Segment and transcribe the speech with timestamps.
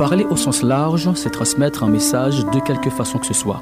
[0.00, 3.60] Parler au sens large, c'est transmettre un message de quelque façon que ce soit.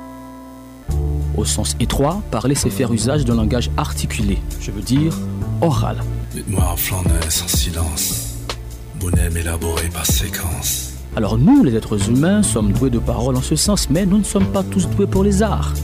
[1.37, 5.12] Au sens étroit, parler, c'est faire usage d'un langage articulé, je veux dire
[5.62, 5.96] oral.
[6.46, 8.37] moi en sans silence,
[9.01, 10.93] bonhomme élaboré par séquence.
[11.16, 14.25] Alors nous, les êtres humains, sommes doués de parole en ce sens, mais nous ne
[14.25, 15.75] sommes pas tous doués pour les arts.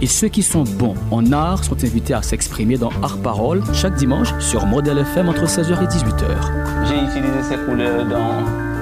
[0.00, 3.96] Et ceux qui sont bons en art sont invités à s'exprimer dans Art Parole chaque
[3.96, 6.88] dimanche sur Modèle FM entre 16h et 18h.
[6.88, 8.67] J'ai utilisé ces couleurs dans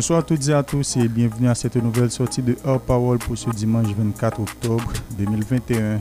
[0.00, 3.18] Bonsoir à toutes et à tous et bienvenue à cette nouvelle sortie de Hors Parole
[3.18, 6.00] pour ce dimanche 24 octobre 2021.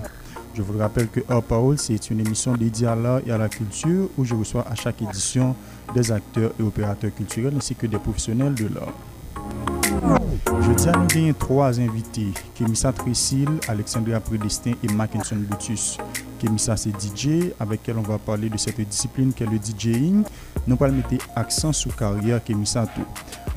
[0.53, 3.49] Je vous rappelle que Hors Parole, c'est une émission dédiée à l'art et à la
[3.49, 5.53] culture où je reçois à chaque édition
[5.93, 10.19] des acteurs et opérateurs culturels ainsi que des professionnels de l'art.
[10.61, 15.97] Je tiens à nous trois invités, Kémissa Tricile, Alexandria Prédestin et Mackinson Lutus.
[16.39, 20.23] Kémissa, c'est DJ, avec elle on va parler de cette discipline qu'est le DJing.
[20.67, 23.01] Nous allons mettre accent sur carrière Kémissa tout.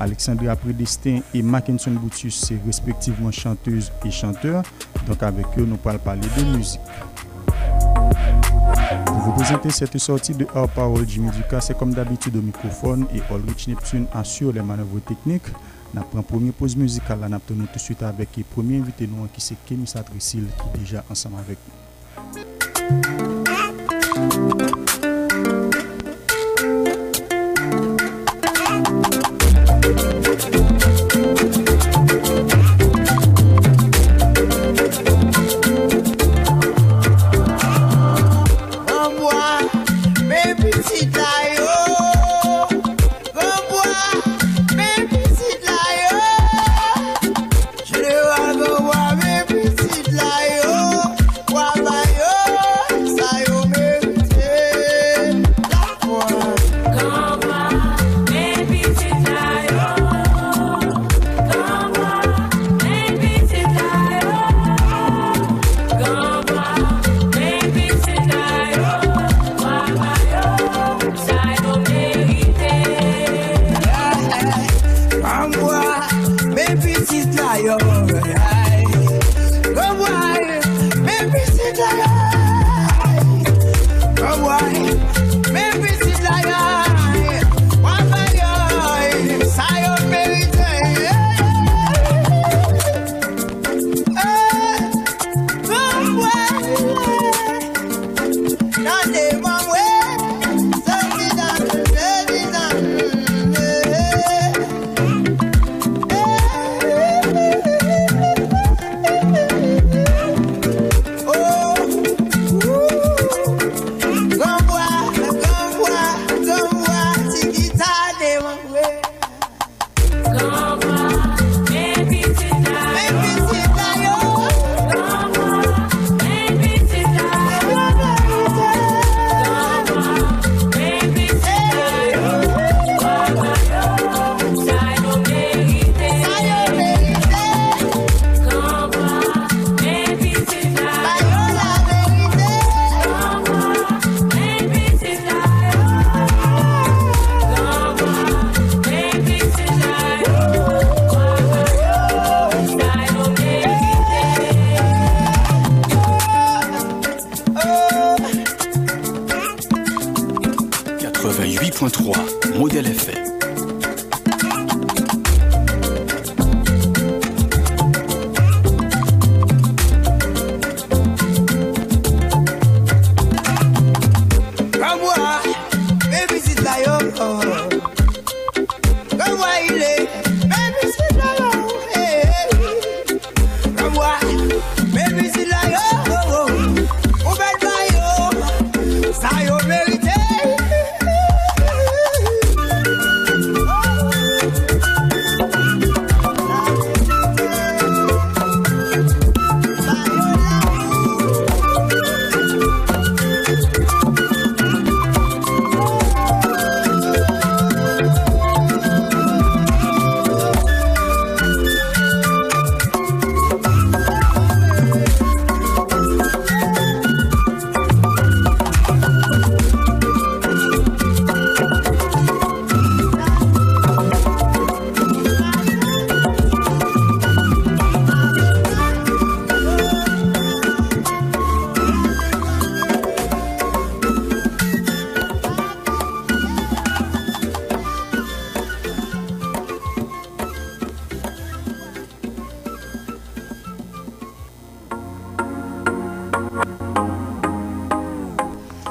[0.02, 4.64] Aleksandria Predestin et Mackinson Boutius se respektiveman chanteuse et chanteur,
[5.06, 6.90] donk avek yo nou pal pale de mouzik.
[9.12, 13.68] Vou voposante sete sorti de Or Parole Jumidika se kom dabitid ou mikrofon e Olrich
[13.70, 15.52] Neptun ansyo le manovre teknik.
[15.94, 19.26] Na pran pwemye pouz mouzikal la nap tonou tout suite avek e pwemye invite nou
[19.28, 21.80] an ki se Kenisa Tresil ki deja ansam avek nou.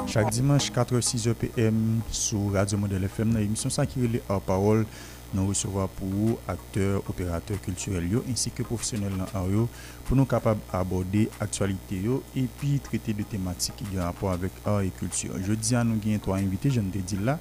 [0.08, 1.78] Chak dimanche 4-6 opm
[2.12, 4.84] sou Radio Model FM nan emisyon sa ki rele Or Parole
[5.32, 9.62] nan resevo apou akteur, operateur kulturel yo insi ke profesyonel nan or yo
[10.08, 14.92] pou nou kapab aborde aktualite yo epi trite de tematik di rapor avèk or et
[15.00, 15.38] kulture.
[15.46, 17.38] Je di an nou gen to an invite, jen te di la.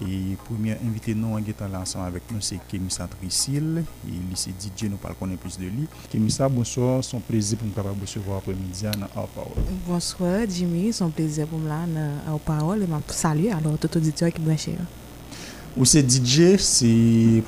[0.00, 3.06] E pou mi an invite non, nou an get ala ansan avèk nou se Kemisa
[3.12, 7.68] Trisil E lise DJ nou pal konen plus de li Kemisa, bonso, son prezi pou
[7.70, 10.88] m ka prabo se vwa apre mi diyan an a ou pa ou Bonso, Jimmy,
[10.96, 14.02] son prezi pou m lan an a ou pa ou E man sali, alo, toto
[14.02, 14.90] DJ wè ki blanche yo
[15.76, 16.88] Ou se DJ, se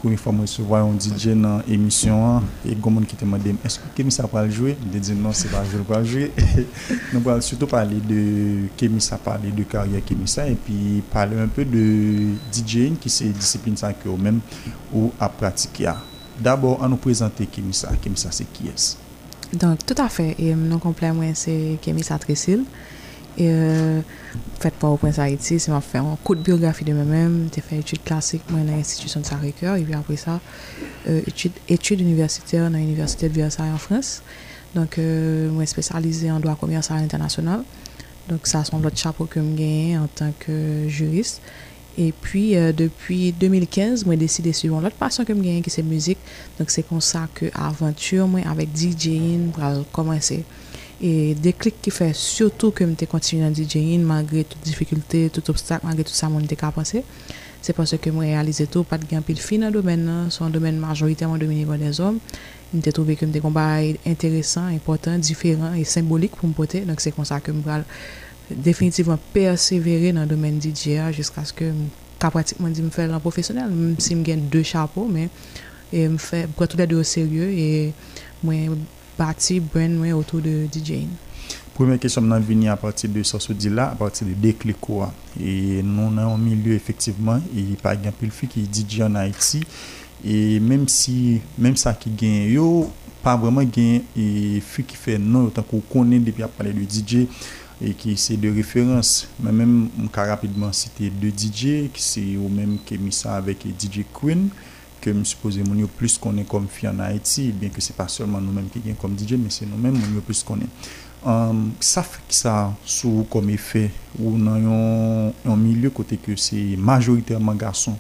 [0.03, 3.87] premi fòm mwen se voyon DJ nan emisyon an, e gomoun ki teman dem, esko
[3.95, 4.73] Kemisa pral jwè?
[4.81, 6.27] Non, de di nan, se pral jwè, pral jwè.
[7.15, 8.25] Nou pral sweto pralè de
[8.81, 11.85] Kemisa, pralè de karyè Kemisa, e pi pralè un pè de
[12.51, 14.43] DJ, ki se disipin sa kyo men,
[14.91, 15.95] ou a pratik ya.
[16.43, 18.91] D'abord, an nou prezante Kemisa, Kemisa se ki es?
[19.55, 20.33] Don, tout a fè,
[20.67, 22.67] nou komple mwen se Kemisa Tresil,
[23.37, 27.77] Fèt pa ou prensa eti, seman fè an kout biografi de mè mèm, te fè
[27.83, 30.39] etude klasik mwen an institusyon sa re kèr, epi apre sa,
[31.13, 34.15] etude universitèr nan universitèr de viasari an Frans.
[34.73, 34.97] Donk
[35.53, 37.67] mwen spesyalize an do akomiyansari an internasyonal.
[38.31, 40.49] Donk sa son lot chapo ke m genye an tank
[40.89, 41.45] jurist.
[42.01, 46.25] Epi, depi 2015, mwen deside suivon lot pasyon ke m genye ki se mouzik.
[46.57, 50.43] Donk se kon sa ke aventur mwen avèk DJ-in pral komanse.
[51.01, 55.49] e de klik ki fè sotou kem te kontinu nan DJ-in, magre tout difficulté, tout
[55.53, 57.03] obstak, magre tout sa moun te kapranse
[57.61, 61.35] se panse kem reyalize tou pat gen pil fin nan domen nan, son domen marjonitèm
[61.35, 62.17] an domen nivouan den zon
[62.73, 67.13] mi te troube kem te kombay enteresan important, diferan, e simbolik pou mpote nonk se
[67.17, 67.85] konsa kem pral
[68.49, 71.91] definitivman persevere nan domen DJ-a jiskas kem
[72.23, 75.29] kapratikman di m fè lan profesyonel, m si m gen 2 chapo men,
[75.93, 77.91] e m fè, m pral tout la de ou seryou, e
[78.47, 81.09] mwen Bati bren wey oto de DJ-in?
[81.73, 85.07] Proumen kesyom nan vini a pati de sosyo di la, a pati de dekli kwa.
[85.41, 89.63] E nou nan omi lyo efektiveman, e par genpil fi ki DJ an IT.
[90.21, 92.67] E menm si, menm sa ki gen yo,
[93.25, 94.05] pa vreman gen
[94.69, 97.25] fi ki fe nou, otan ko konen depi ap pale de DJ,
[97.81, 99.23] e ki se de referans.
[99.41, 104.05] Men menm mka rapidman site de DJ, ki se yo menm kemi sa avek DJ
[104.13, 104.51] Queen.
[105.13, 108.07] mi suppose moun yo plus konen kom fi an a eti bin ke se pa
[108.11, 110.71] solman nou menm ke gen kom DJ men se nou menm moun yo plus konen
[111.83, 112.55] sa fe ki sa
[112.87, 113.87] sou kon me fe
[114.23, 117.97] ou nan yon yon mili yo kote ke se majorite a man gason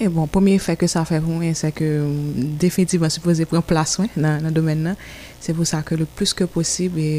[0.00, 1.88] e eh bon pomiye fe ke sa fe pou mwen se ke
[2.60, 5.00] definitivman suppose pren plas nan domen nan
[5.42, 7.10] se pou sa ke le plus ke posib e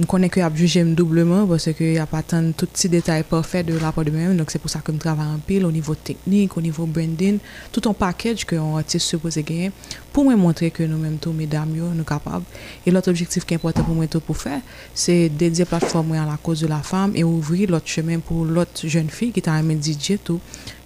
[0.00, 3.22] Je connais que j'ai jugé doublement parce qu'il n'y a pas tant tout petits détails
[3.22, 4.34] parfaits de rapport de même.
[4.36, 7.38] Donc, c'est pour ça que je travaille en pile au niveau technique, au niveau branding,
[7.70, 9.70] tout un package que on artiste supposé gagner
[10.10, 12.44] pour montrer que nous-mêmes, tous mesdames, nous sommes capables.
[12.86, 14.60] Et l'autre objectif qui est important pour moi tout pour faire,
[14.94, 18.44] c'est dédier la plateforme à la cause de la femme et ouvrir l'autre chemin pour
[18.46, 20.40] l'autre jeune fille qui t'a amené DJ tout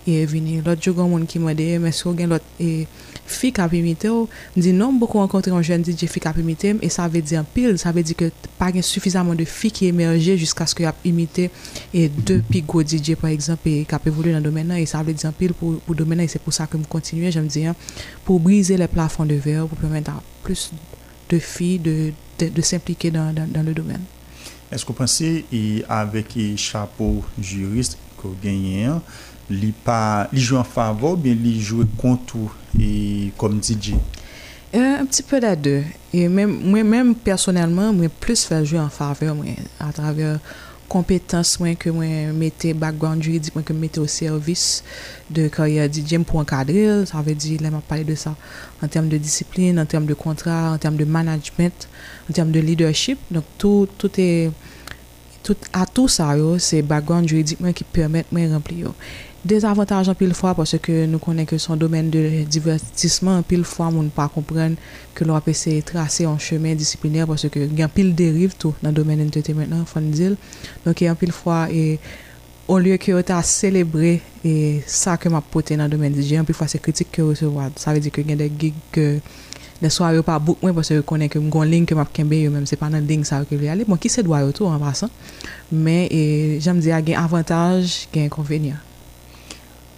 [0.06, 0.60] et venu.
[0.60, 2.44] l'autre jour un gens qui m'a dit mais si gagne l'autre
[3.26, 4.26] fille qui a imité me e
[4.60, 7.44] dis non beaucoup rencontré un jeune DJ fille qui a imité et ça veut dire
[7.44, 10.94] pile ça veut dire que pas suffisamment de filles qui émergé jusqu'à ce qu'il a
[11.04, 11.50] imité
[11.92, 15.02] et deux plus DJ par exemple et qui a évolué dans le domaine et ça
[15.02, 17.74] veut dire pile pour pour domaine et c'est pour ça que me continuer j'aime dire
[18.24, 20.70] pour briser les plafonds de verre pour permettre à plus
[21.30, 22.12] de filles de,
[22.46, 24.02] de, s'impliquer dans, dans, le domaine.
[24.70, 25.44] Est-ce que vous pensez,
[25.88, 28.90] avec les chapeaux juristes que vous gagnez,
[29.50, 29.74] il
[30.34, 32.36] joue en faveur ou bien li joue contre
[32.80, 33.92] et comme DJ
[34.72, 35.82] Un petit peu les deux.
[36.12, 39.36] Et même, moi-même, personnellement, moi plus faire jouer en faveur
[39.78, 40.38] à travers
[40.88, 42.04] compétences que moi
[42.74, 44.82] background juridique que je mettais au service
[45.30, 47.04] de carrière DJ pour encadrer.
[47.04, 48.34] Ça veut dire, là, m'a parlé de ça
[48.82, 51.86] en termes de discipline, en termes de contrat, en termes de management,
[52.30, 53.18] en termes de leadership.
[53.30, 54.50] Donc, tout, est...
[55.42, 58.92] Tout, à tout ça, c'est background juridique qui permet de remplir.
[59.44, 63.60] Dezavantaj an pil fwa parce ke nou konen ke son domen de divertisman, an pil
[63.68, 64.78] fwa moun pa kompren
[65.14, 68.96] ke lwa pe se trase an chemen disiplinèr parce ke gen pil deriv tou nan
[68.96, 70.38] domen entertainment nan fondil.
[70.86, 71.98] Donke an pil fwa e
[72.72, 74.14] on lye ki yo ta selebrè
[74.48, 74.54] e
[74.88, 77.50] sa ke map pote nan domen DJ, an pil fwa se kritik ki yo se
[77.52, 77.76] wad.
[77.76, 79.06] Sa ve di ke gen de gig ke
[79.84, 82.16] ne swa yo pa bouk mwen parce ki yo konen ke mgon ling ke map
[82.16, 83.84] kembe yo menm se panan ding sa yo ke ve ale.
[83.84, 85.12] Bon ki se dwayo tou an basan,
[85.68, 86.08] men
[86.64, 88.80] jen me di a gen avantaj gen konvenya.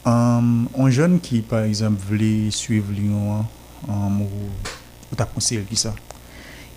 [0.06, 0.40] Euh,
[0.78, 3.42] un jeune qui, par exemple, voulait suivre Lyon, en hein,
[3.88, 5.94] euh, ou, ou t'as conseillé qui ça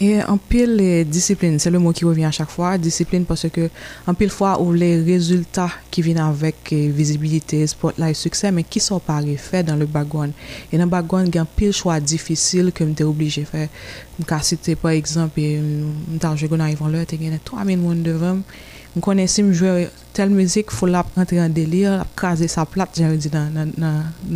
[0.02, 3.50] et en pile, euh, discipline, c'est le mot qui revient à chaque fois, discipline, parce
[3.50, 3.70] que
[4.08, 8.98] en pile fois, où les résultats qui viennent avec visibilité, spotlight, succès, mais qui sont
[9.02, 10.32] pas faits dans le background.
[10.72, 13.48] Et dans le background, il y a un pile choix difficile que es obligé de
[13.48, 13.68] faire.
[14.42, 15.84] si par exemple, je
[16.38, 18.38] suis arrivé là, il y a 3000 personnes devant
[18.98, 19.72] M konensi m jwè
[20.18, 23.70] tel müzik fòl ap rentre an delir, ap krasè sa plat jen wè di nan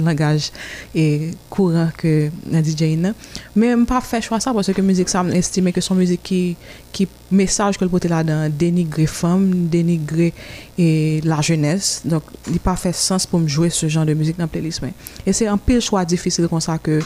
[0.06, 0.52] langaj
[0.94, 1.06] e
[1.50, 2.12] kouran ke
[2.54, 3.16] nan DJ nan.
[3.58, 6.22] Mè m pa fè chwa sa pwòsè ke müzik sa m lestime ke son müzik
[6.30, 10.30] ki mesaj kòl potè la dan denigre fòm, denigre
[10.78, 10.90] e
[11.26, 12.04] la jènes.
[12.06, 14.94] Donk li pa fè sens pou m jwè se jan de müzik nan plelis mè.
[15.26, 17.00] E se an pil chwa difisil kon sa ke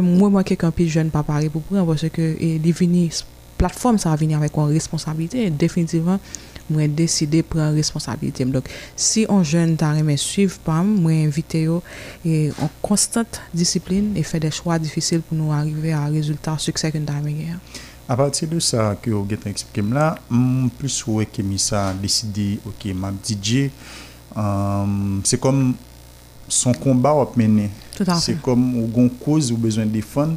[0.00, 2.32] mwen m wè kek an pil jwè n pa pari pou pou an pwòsè ke
[2.40, 3.34] li vinis m.
[3.58, 6.20] platform sa va vini anvek an responsabilite e definitivan
[6.68, 8.44] mwen deside pre responsabilite.
[8.96, 11.80] Si an jen tari men suiv pa mwen invite yo
[12.24, 16.98] e an konstant disipline e fe de chwa difisil pou nou arive a rezultat suksek
[17.00, 17.86] an tari men ge.
[18.08, 21.90] A pati de sa ke ou getan eksplikem la, mwen plus ou e kemi sa
[21.96, 23.66] deside, ok, ma ptidje
[25.28, 25.62] c'e kom
[26.52, 27.66] son komba wap mene.
[27.98, 30.36] C'e kom ou gon kouz ou bezwen de fonds.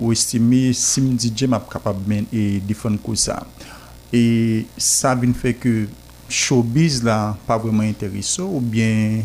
[0.00, 3.40] Ou estime Sim DJ map kapab men e difon kou sa.
[4.14, 5.72] E sa bin fe ke
[6.28, 9.22] showbiz la pa vreman entereso ou bien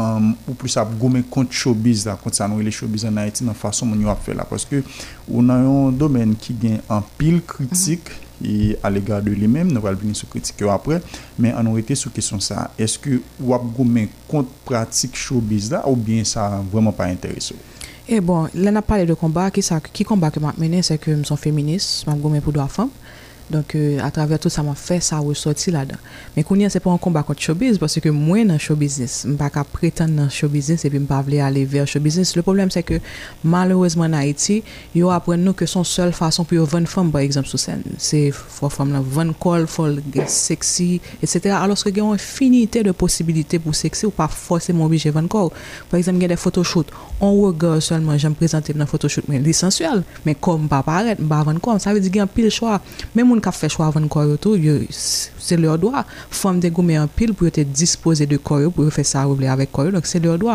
[0.00, 3.56] um, ou plus ap gomen kont showbiz la kont sa nou ele showbiz anayeti nan
[3.56, 4.44] fason moun yo ap fe la.
[4.50, 4.82] Koske
[5.28, 8.10] ou nan yon domen ki gen an pil kritik
[8.44, 10.98] e alega de li men, nou al bin sou kritik yo apre,
[11.40, 12.66] men an ou ete sou kesyon sa.
[12.82, 17.56] Eske ou ap gomen kont pratik showbiz la ou bien sa vreman pa entereso.
[18.08, 19.50] Et bon, là, on a parlé de combat.
[19.50, 22.52] Qui, ça, qui combat que je mené, c'est que je suis féministe, je suis pour
[22.52, 22.90] droit femme.
[23.50, 26.00] donk euh, a travèr tout sa man fè sa wè soti la dan.
[26.34, 29.62] Mè kounyen se pou an kon bakot showbiz, pòsè ke mwen nan showbiznis, m baka
[29.70, 32.34] prétan nan showbiznis, epi m pa vle alevè an showbiznis.
[32.36, 32.98] Le pòblem sè ke
[33.46, 34.58] malouèzman a eti,
[34.96, 37.76] yo apren nou ke son sòl fason pou yo ven fòm, bè egzèm sou sè,
[38.02, 40.88] se fò fòm nan ven kol, fòl gè seksi,
[41.22, 44.88] et sè alòs ke gè an finité de posibilité pou seksi ou pa fòsè mò
[44.90, 45.52] bi jè ven kol.
[45.92, 46.90] Pè egzèm gè de photoshout,
[47.22, 49.20] an wè gè solman jèm prezentèm nan photosh
[53.36, 54.56] Mwen ka fè chwa avan koryo tou,
[54.96, 58.96] se lèr doa fòm de gomè an pil pou yote dispose de koryo pou yote
[58.96, 59.92] fè sa rouble avè koryo.
[59.92, 60.54] Lèk se lèr doa.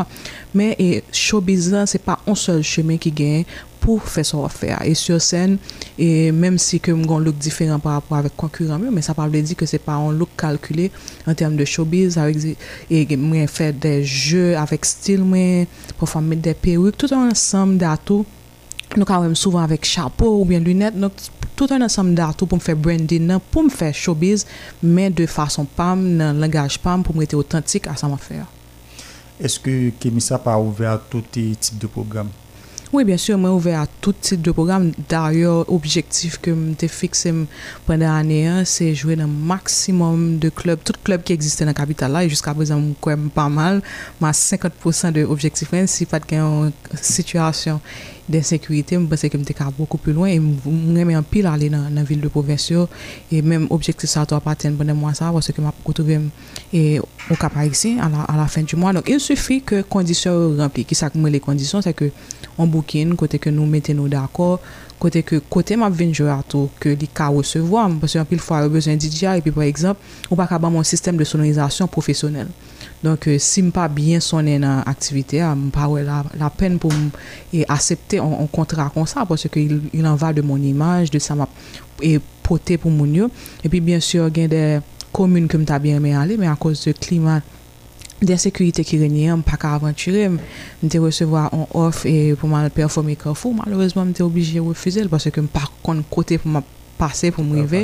[0.58, 3.44] Mwen e showbiz lan, se pa an sol chemè ki gen
[3.84, 4.80] pou fè sa wò fè a.
[4.90, 5.54] E sur sèn,
[5.94, 9.30] e mèm si ke mwen lòk diferan par rapport avè konkurant mè, mè sa par
[9.30, 10.88] lè di ke se pa an lòk kalkulè
[11.30, 12.18] an term de showbiz.
[12.18, 15.68] E mwen fè de jè avèk stil mwen,
[16.02, 18.24] pou fòm mè de perouk, tout an ansèm de ato.
[18.98, 20.98] Nou ka wèm souvan avèk chapò ou bèn lunèt.
[20.98, 22.58] Nou ka wèm souvan avèk chapò ou b tout an an sam da tou pou
[22.58, 24.48] m fè branding nan, pou m fè showbiz,
[24.82, 28.40] men de fason pam, nan langaj pam, pou m rete otantik an sam an fè.
[29.42, 32.30] Eske kemi sa pa ouve a touti tip de program?
[32.92, 34.90] Oui, bien sûr, men ouve a touti tip de program.
[35.10, 37.44] Daryo, objektif kem te fikse m
[37.88, 41.78] pwende an e an, se jwè nan maksimum de klub, tout klub ki egziste nan
[41.78, 43.84] kapital la, e jiska bezan m kouèm pa mal,
[44.24, 47.80] man 50% de objektif ren, si pat gen yon situasyon.
[48.30, 51.70] de sekurite mbe se ke mte ka boko pou lwen, mwen mè mè anpil alè
[51.74, 52.86] nan vil de provensyon,
[53.34, 56.30] mèm objekte sa to apaten bonè mwa sa, mwen se ke m ap koutoube m,
[56.72, 58.94] an la fen di mwa.
[59.08, 62.12] Il soufi ke kondisyon rempli, ki sa mwen lè kondisyon, se ke
[62.60, 64.60] anboukin, kote ke nou meten nou d'akor,
[65.02, 68.62] kote ke kote m ap venjera to, ke li ka wosevo, mbe se anpil fwa
[68.68, 69.98] rebezen di diya, epi pre ekzamp,
[70.30, 72.54] ou pa kaban mwen sistem de sononizasyon profesyonel.
[73.04, 76.94] Donk euh, si m pa byen sonen an aktivite, m pa wè la pen pou
[76.94, 77.08] m
[77.50, 79.64] e asepte an kontra kon sa, posè ki
[79.98, 83.30] il an va de moun imaj, de sa e, m ap epote pou moun yo.
[83.66, 84.62] Epi byensur gen de
[85.12, 87.42] komun ke m ta byen men ale, men a kos de klimat,
[88.22, 92.52] de sekurite ki renyen, m pa ka aventurem, m te resewa an of e pou
[92.52, 95.66] m ap performe kon fo, malouzman m te obijye wè fize, posè ki m pa
[95.82, 97.84] kon kote pou m ap performe, passer pour m'arriver,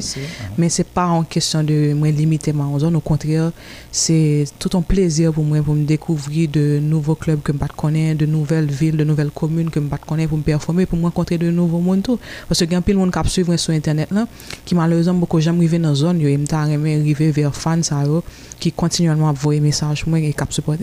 [0.60, 3.50] mais c'est pas en question de me limiter ma zone, au contraire,
[3.92, 7.68] c'est tout un plaisir pour moi pour me découvrir de nouveaux clubs que je ne
[7.76, 11.00] connais, de nouvelles villes, de nouvelles communes que je ne connais pour me performer, pour
[11.00, 12.08] me rencontrer de nouveaux monde
[12.48, 14.28] Parce que il y a plein de monde qui suivre sur internet là,
[14.64, 17.82] qui malheureusement beaucoup jamais arrivé dans la zone, ils m'ont arrivé vers fans
[18.60, 20.82] qui continuellement envoyer des messages pour moi et qui supportent.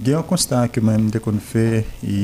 [0.00, 2.16] gen yon konstant keman yon te kon fè, e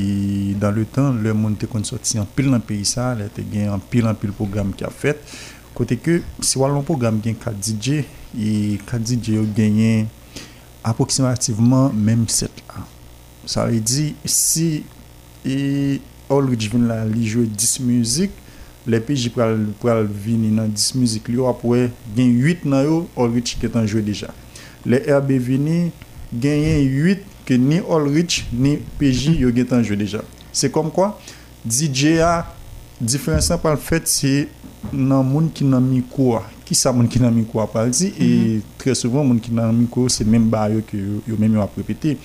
[0.59, 3.43] dan lè tan, lè moun te kon soti an pil nan peyi sa, lè te
[3.51, 5.21] gen an pil nan pil program ki a fèt.
[5.77, 7.99] Kote ke, si walon program gen kadi dje,
[8.33, 10.09] yon kadi dje yon gen yon
[10.87, 12.85] apoksimativeman mèm 7 a.
[13.47, 14.93] Sa lè di, si yon
[15.53, 16.01] e,
[16.33, 18.33] olwit vin la li jwè 10 müzik,
[18.91, 21.85] lè peji pou al vin nan 10 müzik li yo, apwe
[22.17, 24.33] gen 8 nan yo, olwit ki tan jwè deja.
[24.87, 25.87] Le erbe vin,
[26.33, 26.87] gen yon
[27.21, 30.19] 8 que ni Allrich ni PJ yo en jeu déjà.
[30.51, 31.17] C'est comme quoi
[31.67, 32.53] DJ a
[32.99, 34.49] différence par le fait c'est
[34.91, 38.11] dans nan moun n'a mis quoi, qui ça Qui ki mis quoi, par mm -hmm.
[38.19, 38.61] et mhm.
[38.77, 41.69] très souvent moun n'a mis quoi c'est même ba yo que yo, même eu a
[41.77, 42.17] répété.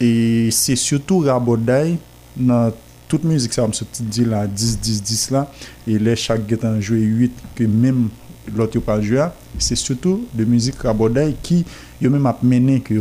[0.00, 1.96] Et c'est surtout Rabodai
[2.36, 2.72] dans
[3.06, 3.72] toute musique ça me
[4.02, 5.50] dit là 10 10 10 là
[5.86, 8.08] et les chaque en joué 8 que même
[8.56, 9.28] l'autre pas joué.
[9.58, 11.64] c'est surtout de musique Rabodai qui
[12.00, 12.94] yo même a mené que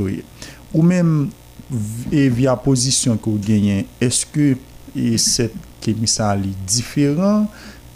[0.74, 1.28] Ou men,
[2.12, 4.54] e via pozisyon ki ou genyen, eske
[4.96, 7.46] e set kemisa li diferan,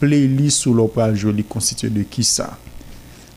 [0.01, 2.49] ple li sou lopal joli konstituye de ki sa?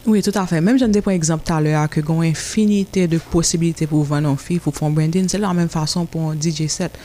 [0.09, 0.59] Oui, tout afe.
[0.65, 4.73] Menm jande pou en exemple talera, ke gwen infinite de posibilite pou vwennon fi, pou
[4.75, 6.97] fonbwende, nou se la an menm fason pou DJ set,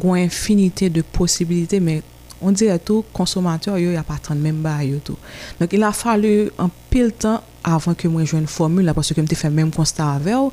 [0.00, 2.00] gwen infinite de posibilite, men
[2.44, 5.14] on dire to, konsomantyo yo ya patran menm ba yo to.
[5.60, 9.16] Nonk il a falu an pou il tan avan ke mwen jwenn formule la paswè
[9.16, 10.52] ke mwen te fè mèm konsta avè ou,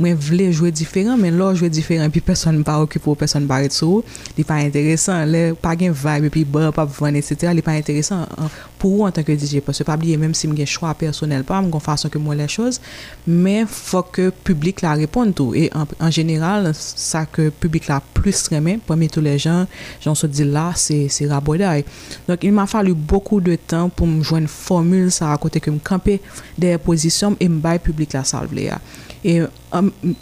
[0.00, 3.98] mwen vle jwè diferan, men lò jwè diferan pi person mpa okipo, person mpa etso,
[4.38, 8.24] li pa interésan, le pa gen vibe pi bè, pap vwèn, etsè, li pa interésan
[8.80, 11.68] pou ou an tanke DJ paswè pabliye, mèm si mwen gen chwa personel pa, mwen
[11.76, 12.80] kon fà sò ke mwen lè chòz,
[13.28, 18.40] men fò ke publik la repon tout, et an general, sa ke publik la plus
[18.56, 19.68] remè, pwè mè tout le jan,
[20.02, 21.84] jan sò di la, se rabodaï.
[22.26, 26.18] Donk, il mwa fali beaucoup de tan pou mwen jw kanpe
[26.64, 28.78] de pozisyon m e m bay publik la sal vle ya.
[29.24, 29.34] E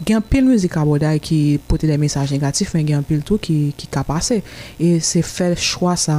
[0.07, 3.55] gen pil muzik a boday ki pote de mesaj negatif, men gen pil tou ki
[3.91, 4.37] kapase.
[4.79, 6.15] E se fel chwa sa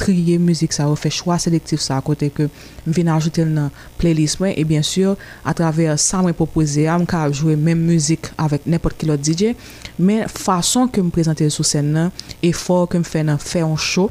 [0.00, 3.70] triye muzik sa, ou fe chwa selektif sa kote ke m vina ajoute l nan
[4.00, 5.14] playlist m, e bien sur,
[5.46, 9.22] atraver sa m e popoze, a m ka jwe men muzik avek nepot ki lot
[9.22, 9.54] DJ,
[10.02, 12.10] men fason ke m prezante sou sen nan,
[12.42, 14.10] e fo ke m fene fè an show,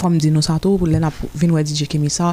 [0.00, 2.32] fòm di nou sato, pou lè na vinwe DJ kemi sa,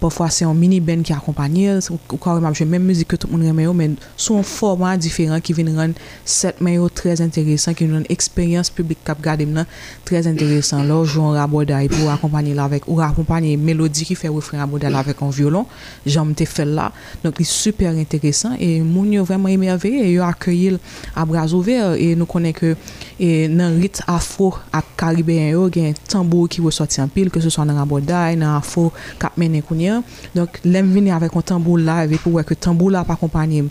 [0.00, 3.74] Pofwa se yon mini-ben ki akompanyel, ou kare mabjwen, menm müzik ke toun moun remeyo,
[3.76, 5.92] men sou yon format diferent ki vin ren
[6.24, 9.68] set meyo trez enteresan, ki yon yon eksperyans publik kap gade mnen,
[10.08, 10.86] trez enteresan.
[10.88, 15.34] Lò, joun raboda, pou akompanyel avèk, ou akompanyel melodi ki fè wèfren raboda lavèk an
[15.36, 15.68] violon,
[16.08, 16.88] jom te fè la.
[17.26, 20.80] Nòk, li super enteresan, e moun yo vèm mwen emervè, e yo akoyil
[21.12, 22.72] abraz ouve, e nou konen ke...
[23.20, 27.50] E nan rit Afro ak Karibéen yo gen tambou ki wè soti anpil ke se
[27.52, 28.86] son nan Raboday, nan Afro
[29.20, 29.98] Kapmen Nekounia,
[30.34, 33.68] donc lèm vin avèk an tambou la, evèk wèk an tambou la pa kompanyem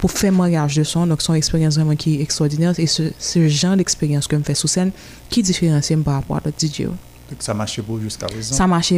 [0.00, 3.46] pou fèm an reaj de son nok son eksperyans vèm an ki ekstraordinans e se
[3.48, 4.92] jan d'eksperyans ke m fè sou sen
[5.32, 6.92] ki diferensye m pa apwa do DJ
[7.40, 7.82] sa mache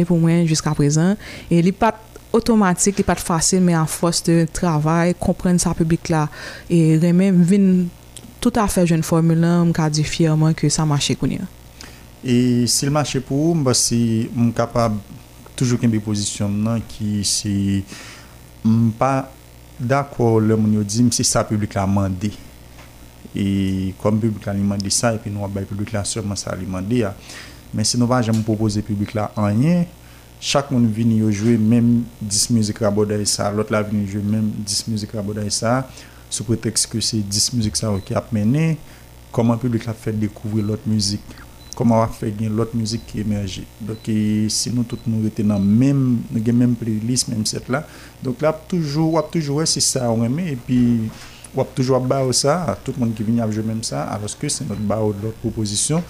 [0.09, 1.11] pou mwen jiska prezen
[1.53, 1.99] e li pat
[2.35, 6.25] otomatik, li pat fase mè an fòs de travay, komprende sa publik la
[6.67, 7.67] e lèm vin
[8.43, 11.39] tout afe jen formula m ka di firman ki sa mache konye.
[12.27, 12.35] E
[12.71, 13.99] sil mache pou ou m basi
[14.35, 14.97] m kapab
[15.55, 17.53] toujou ken bi pozisyon nan ki si
[18.67, 19.13] m pa
[19.79, 22.33] dako lè moun yo di m si sa publik la mandi.
[23.33, 23.45] E
[24.03, 26.99] kom publik la li mandi sa epi nou wabay publik la sèman sa li mandi
[27.05, 27.13] ya.
[27.73, 29.85] Men si nou vajan m popoze publik la anye,
[30.43, 34.03] chak moun vini yo jwe mèm dis mizik la boda yi sa, lot la vini
[34.05, 35.77] yo jwe mèm dis mizik la boda yi sa,
[36.33, 38.77] sous prétexte que c'est 10 musiques ça qui a mené,
[39.31, 41.21] comment le public a fait découvrir l'autre musique,
[41.75, 43.61] comment on a fait l'autre musique qui émerge.
[43.79, 47.85] Donc si sinon tout nous était dans même même playlist, même cette là.
[48.23, 50.51] Donc là toujours on toujours c'est ça on aimé.
[50.53, 51.01] et puis
[51.55, 54.67] on toujours bas ça, tout le monde qui vient jouer même ça alors que c'est
[54.67, 56.03] notre bas de l'autre proposition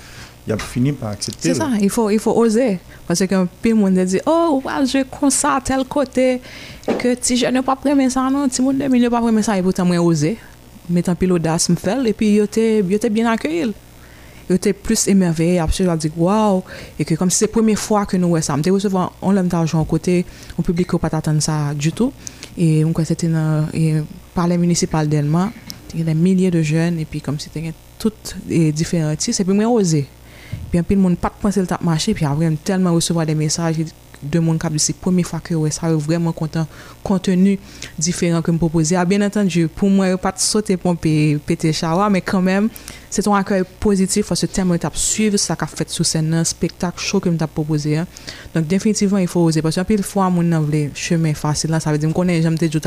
[0.46, 1.50] il a fini par accepter.
[1.50, 2.80] C'est ça, il faut, il faut oser.
[3.08, 6.42] Parce que qu'un le monde dit Oh, ouais, je constate tel côté,
[6.88, 9.58] et que si je ne pas pris ça, non, si monde ne pas prendre ça,
[9.58, 10.38] il faut moi, oser,
[11.04, 13.72] t'as pile l'audace, me faire, et puis, il était bien accueilli.
[14.50, 16.64] Il était plus émerveillé, absolument, dit Waouh,
[17.00, 19.32] et que comme si c'est la première fois que nous voyons ça, on l'a on
[19.32, 20.26] l'aime d'argent côté,
[20.60, 22.12] on public ne pas attendre ça du tout.
[22.58, 23.30] Et donc, c'était
[24.36, 25.52] par les municipal d'Elma,
[25.94, 29.54] il y a des milliers de jeunes, et puis, comme c'était toutes différentes, c'est pour
[29.56, 30.06] moi oser.
[30.74, 33.78] pi anpil moun pat pwense l tap mache, pi a vremen telman rouseva de mesaj,
[34.24, 37.54] de moun kap disi, pwemi fakè wè, sa wè vremen kontenu
[38.02, 38.96] diferan kèm popoze.
[38.96, 42.70] A, ah, ben entenjou, pou mwen pat sote pon pè te chawa, mè kèm mèm,
[43.12, 46.42] se ton akèr pozitif, fò se tem moun tap suive, sa ka fèt sou sènen,
[46.48, 48.08] spektak, chò kèm tap popoze.
[48.56, 51.94] Donk, definitivè, y fò ose, pwè anpil fwa moun nan vle, chèmè fasil, la, sa
[51.94, 52.82] vè di m konen, jèm te jout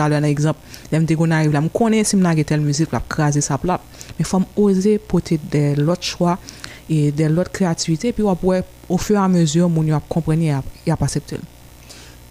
[6.89, 10.41] et de l'autre créativité, puis on pourrait, au fur et à mesure, on a comprendre
[10.87, 11.41] et à percevoir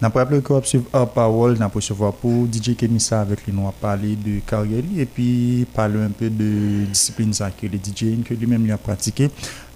[0.00, 3.68] Dans le qu'on suivre en parole, on peut recevoir pour DJ ça avec lui, on
[3.68, 8.22] a parlé de carrière et puis parler un peu de discipline ça, que les DJ
[8.24, 9.30] que lui-même lui a pratiqué.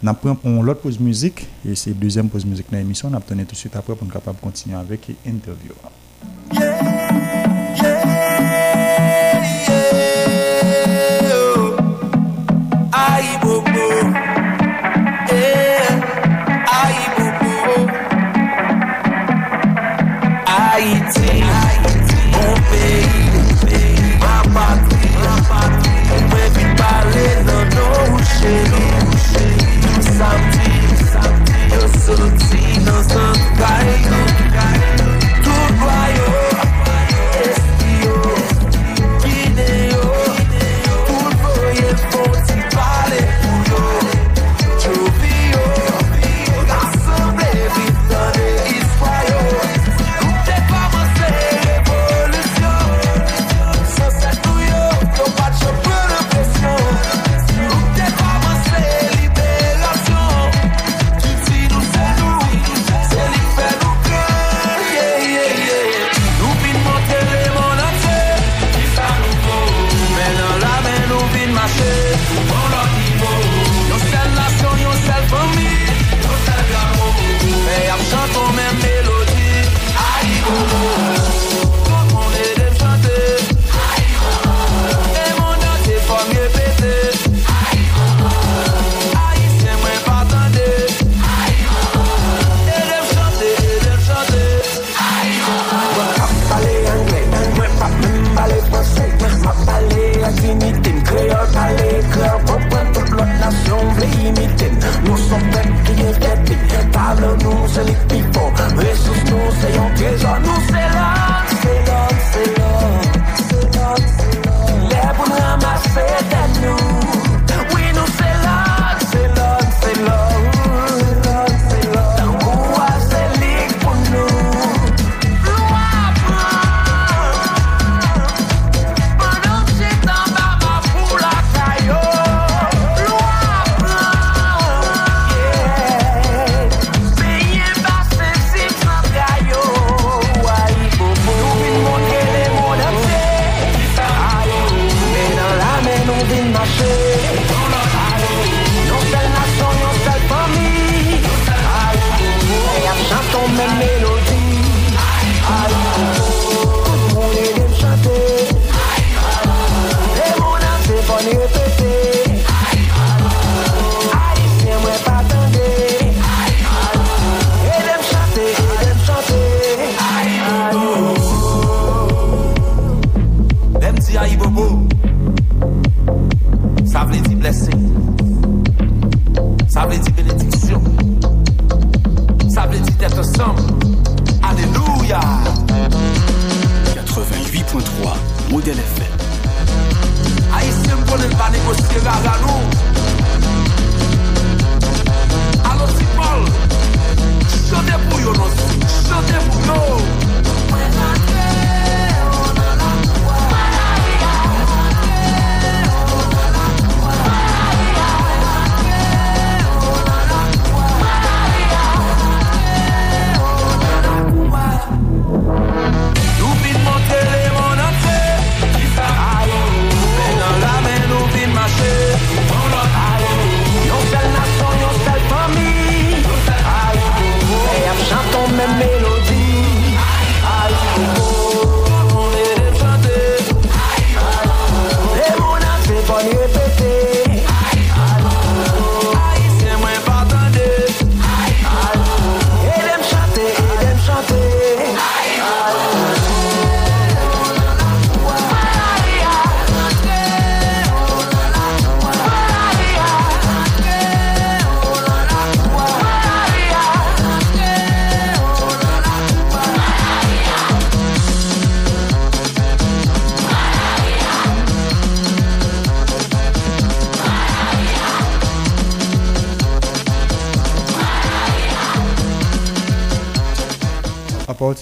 [0.05, 3.11] On prend l'autre pause musique et c'est la deuxième pause musique de l'émission.
[3.13, 5.75] On obtenu tout de suite après pour être capable de continuer avec l'interview.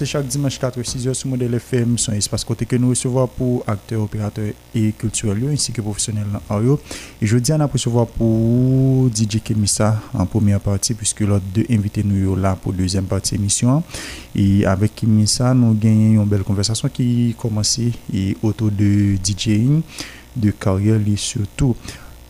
[0.09, 3.63] chaque dimanche 4 6 heures sur Modèle FM, son espace côté que nous recevons pour
[3.67, 6.63] acteurs, opérateurs et culturels ainsi que professionnels en
[7.21, 11.63] Et je dis, on a recevoir pour DJ Kemissa en première partie, puisque l'autre deux
[11.69, 13.83] invités nous là pour deuxième partie émission.
[14.35, 17.77] Et avec Kemissa, nous gagnons une belle conversation qui commence
[18.11, 19.83] et autour de DJing,
[20.35, 21.75] de carrière et surtout.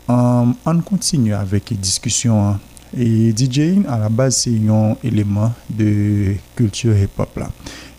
[0.09, 2.59] Euh, on continue avec discussion hein.
[2.97, 7.49] Et DJing, à la base, c'est un élément de culture hip-hop là.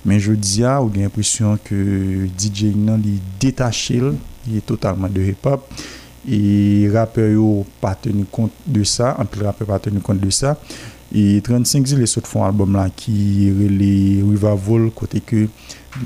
[0.05, 4.00] Mais je dis, j'ai l'impression que DJing, non, il est détaché,
[4.48, 5.64] il est totalement de hip-hop.
[6.29, 10.59] Et rappeurs n'ont pas tenu compte de ça, un peu pas tenu compte de ça.
[11.14, 13.11] Et 35 les autres font un album là qui
[13.59, 15.48] les vol côté que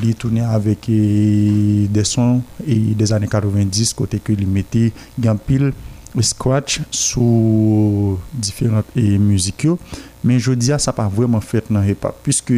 [0.02, 4.92] les tournait avec eh, des sons et eh, des années 90, côté que les mettait
[5.26, 5.72] en pile
[6.22, 12.52] scratch sous différentes et mais je dis ça pas vraiment fait dans hip hop puisque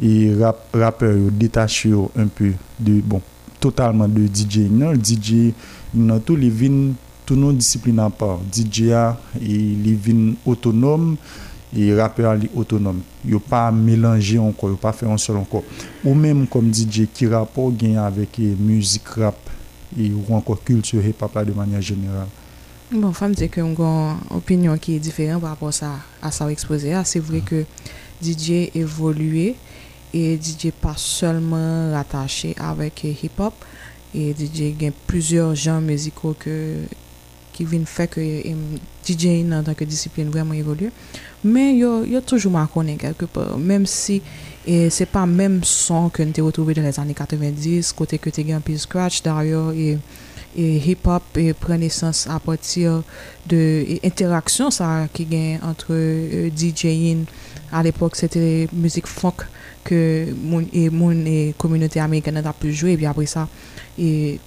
[0.00, 0.34] les
[0.74, 3.20] rappeurs se détaché un peu de bon
[3.60, 5.52] totalement de DJ non DJ
[5.92, 6.52] dans tous les
[7.30, 8.92] nos disciplines à part DJ et
[9.40, 11.16] les villes autonomes
[11.76, 15.64] et rappeur autonome yo pas mélangé encore pas fait un seul encore
[16.04, 19.36] ou même comme DJ qui rapport pas avec eh, musique rap
[19.98, 22.26] et ou encore culture hip hop là de manière générale
[22.92, 25.96] Mwen fèm te ke mwen gwen opinyon ki e diferent Pwa apos a
[26.34, 27.62] sa ou ekspoze A se vre ke
[28.20, 29.54] DJ evolue
[30.14, 33.56] E DJ pa solman Ratache avek hip hop
[34.12, 36.56] E DJ gen plizior Jan meziko ke
[37.56, 38.20] Ki vin fè ke
[39.06, 40.92] DJ Nan tanke disipline vreman evolue
[41.40, 44.18] Men yo yo toujou man konen kelkepe Mem si
[44.68, 48.44] e se pa Mem son ke nte otoube de la zani 90, kote ke te
[48.48, 49.94] gen pi scratch Daryo e
[50.56, 51.22] et hip-hop
[51.60, 53.02] prend e naissance à partir
[53.46, 57.24] de interactions ça qui gagne entre euh, DJing
[57.72, 59.36] à l'époque c'était musique funk
[59.82, 63.48] que la et communauté américaine a pu jouer et après ça
[63.98, 64.38] et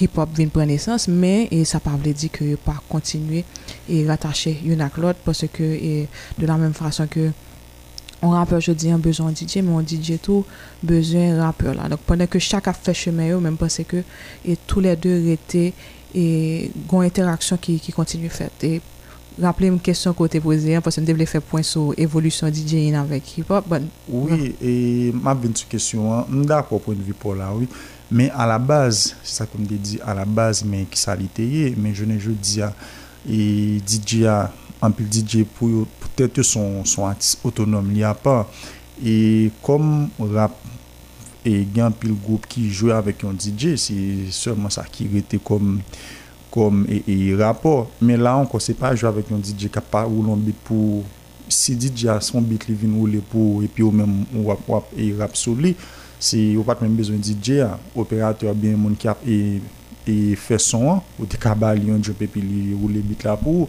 [0.00, 3.44] hip-hop vient prendre naissance mais ça ne veut dire que pas continuer
[3.88, 4.90] et rattacher une à
[5.24, 6.04] parce que
[6.38, 7.30] de la même façon que
[8.22, 10.44] on rappeur, je dis, un besoin DJ, mais on DJ tout,
[10.82, 14.02] besoin rappeur Donc pendant que chaque a fait chemin, eux, même parce que
[14.44, 15.72] et tous les deux étaient
[16.14, 18.64] et une interaction qui, qui continue faite.
[18.64, 18.80] Et
[19.40, 22.48] rappelez une question que avez posée, hein, parce que je voulais faire point sur l'évolution
[22.52, 23.64] DJ avec hip-hop.
[24.08, 27.68] Oui, et ma bonne question, d'accord point de vue pour là, oui.
[28.10, 31.94] Mais à la base, c'est ça comme dit, à la base, mais qui s'alité, mais
[31.94, 32.60] je ne je dis,
[33.28, 34.24] et DJ
[34.82, 38.50] un DJ pour peut-être son artiste autonome, il n'y a pas.
[39.04, 40.52] Et comme il rap
[41.46, 43.94] a un groupe qui joue avec un DJ, c'est
[44.30, 45.80] seulement ça qui est comme
[46.50, 46.86] comme
[47.38, 47.88] rapport.
[48.00, 51.04] Mais là encore, ne sait pas jouer avec un DJ qui ne pas le pour...
[51.48, 55.18] Si un DJ a son beat qui vient rouler pour et puis lui et qu'il
[55.20, 55.74] rappe sur lui,
[56.32, 57.64] il n'y a pas besoin de DJ.
[57.96, 58.52] L'opérateur hein.
[58.52, 59.16] a bien une personne
[60.04, 63.68] qui fait son, ou du cabal, il rouler un DJ qui pour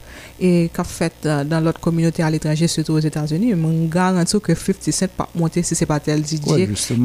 [0.41, 3.87] E et qu'a uh, fait dans, notre l'autre communauté à l'étranger, surtout aux États-Unis, je
[3.87, 6.39] garantis que 57 Cent pas monter si c'est pas tel DJ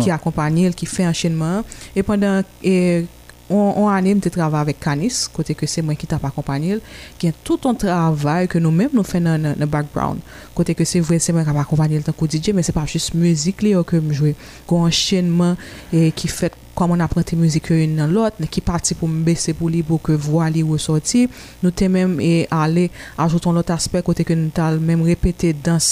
[0.01, 1.63] qui accompagne, qui fait enchaînement.
[1.95, 3.05] Et pendant et,
[3.51, 6.79] on, anime de travail avec Canis, côté que c'est moi qui t'a accompagné,
[7.19, 10.19] qui a tout un travail que nous-mêmes nous faisons dans le background.
[10.55, 12.73] Côté que c'est vrai, c'est moi qui t'a accompagné le tant que DJ, mais c'est
[12.73, 14.27] pas juste musique là, que je joue.
[14.71, 15.57] Un enchaînement
[15.93, 19.33] et, qui fait kwa moun aprenti mouzik yon nan lot, ne ki parti pou mbe
[19.41, 21.23] se pou li pou ke vwa li ou soti,
[21.65, 22.89] nou te menm e ale
[23.23, 25.89] ajouton lot aspek kote ke nou tal menm repete dans,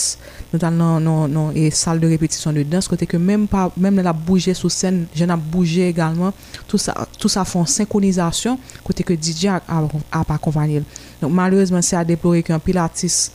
[0.53, 3.49] nou tal nan sal de repetisyon de dans, kote ke menm
[4.05, 6.37] la bouje sou sen, jen la bouje egalman,
[6.69, 6.79] tout
[7.33, 10.85] sa fon sinkonizasyon, kote ke DJ a pa konvanyel.
[11.25, 13.31] Nou malouz menm se a deplore ki an pil artis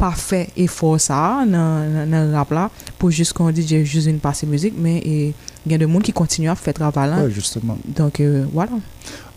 [0.00, 2.64] pa fe e fosa nan rap la,
[2.96, 5.18] pou jist kon DJ jiz un pasi mouzik, menm e...
[5.66, 7.16] il y a des gens qui continuent à faire travail là.
[7.16, 7.22] Hein.
[7.26, 7.78] Oui, justement.
[7.86, 8.72] Donc, euh, voilà.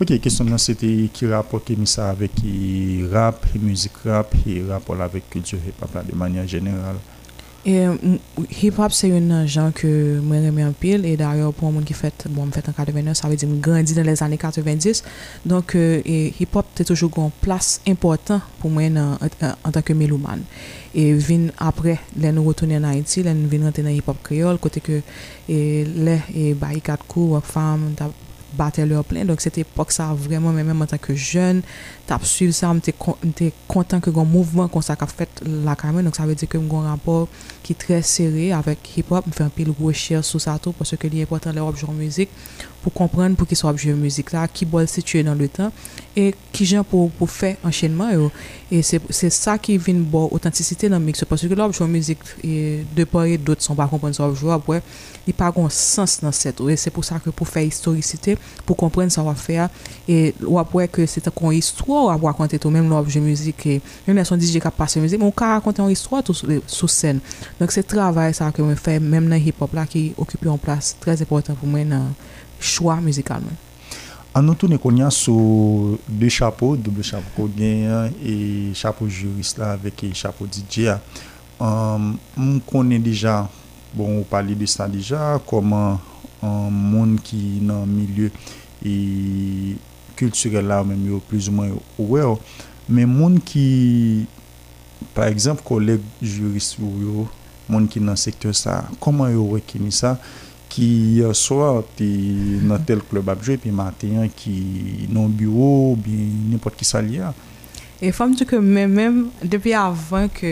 [0.00, 2.32] Ok, question là, c'était qui rapporte ça avec
[3.10, 6.96] rap, musique rap et rapport avec culture et papa de manière générale.
[7.66, 7.84] Et
[8.62, 11.04] hip-hop, c'est une genre que moi j'aime en pile.
[11.04, 13.60] Et d'ailleurs, pour moi qui fait, bon, fait en 89, ça veut dire que je
[13.60, 15.02] grandis dans les années 90.
[15.44, 20.42] Donc, le euh, hip-hop, c'est toujours une place importante pour moi en, tant que mélomane.
[20.94, 21.16] Et
[21.58, 25.00] après, les nous retournons en Haïti, les nous venons dans hip-hop créole, côté que
[25.48, 27.94] les et, et, et, et, femmes...
[28.60, 29.22] batè lè ou plè.
[29.28, 31.60] Donk set epok sa vreman, men men mwen tanke jen,
[32.08, 32.84] tap suiv sa, mwen
[33.38, 36.02] te kontan ke gwen mouvment kon sa ka fèt la kamè.
[36.06, 37.26] Donk sa vè di ke mwen gwen rapor
[37.66, 41.10] ki trè serè avèk hip-hop, mwen fèm pil wè chè sou sa tou pòsè ke
[41.12, 42.34] li epotan lè wapjouan müzik
[42.78, 45.72] pou kompran pou ki sou wapjouan müzik la, ki bol situè nan lè tan
[46.16, 48.28] e ki jen pou fè anchenman yo.
[48.72, 53.08] E se sa ki vin bo autentisite nan mikse pòsè ke lè wapjouan müzik de
[53.10, 54.82] pò yè dout son pa kompran sou wapjouan m
[55.28, 56.58] I pa gon sens nan set.
[56.62, 59.66] Ou e se pou sa ke pou fe historikite, pou komprenne sa wap fe a,
[60.48, 63.66] ou apwe ke se ta kon istro wap wak konti tou, menm nou obje mizik,
[64.08, 67.20] yonè son DJ ka pasyon mizik, moun ka wak konti an istro tou sou sen.
[67.60, 70.94] Donk se travay sa ke wap fe menm nan hip-hop la ki okipi an plas
[71.02, 71.92] trez eportan pou men
[72.56, 73.56] chwa mizikalman.
[74.36, 77.88] An nou tou ne konye sou 2 chapo, 2 chapo kogen,
[78.22, 78.34] e
[78.76, 80.94] chapo jurist la veke chapo DJ.
[81.58, 83.42] Moun konye deja
[83.94, 86.00] bon on parle de ça déjà comment
[86.42, 88.30] un monde qui dans le milieu
[88.84, 89.76] et
[90.16, 92.22] culturel là même plus ou moins ouais
[92.88, 94.26] mais monde qui
[95.14, 97.26] par exemple collègues juristes ou
[97.68, 100.18] monde qui dans secteur ça comment yo reconnu ça
[100.68, 104.62] qui soit dans tel club à jouer, puis matin qui
[105.08, 106.18] non bureau bien
[106.50, 107.20] n'importe qui ça lié
[108.00, 110.46] E fam di ke men men, depi avan ke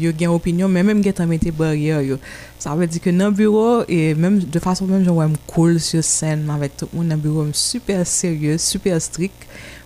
[0.00, 2.16] yo gen opinyon, men men men gen tramite barye yo.
[2.58, 6.00] Sa ve di ke nan bureau, e men de fasyon men joun wèm koul sou
[6.00, 9.34] sen, ma ve te ou nan bureau wèm super serye, super strik.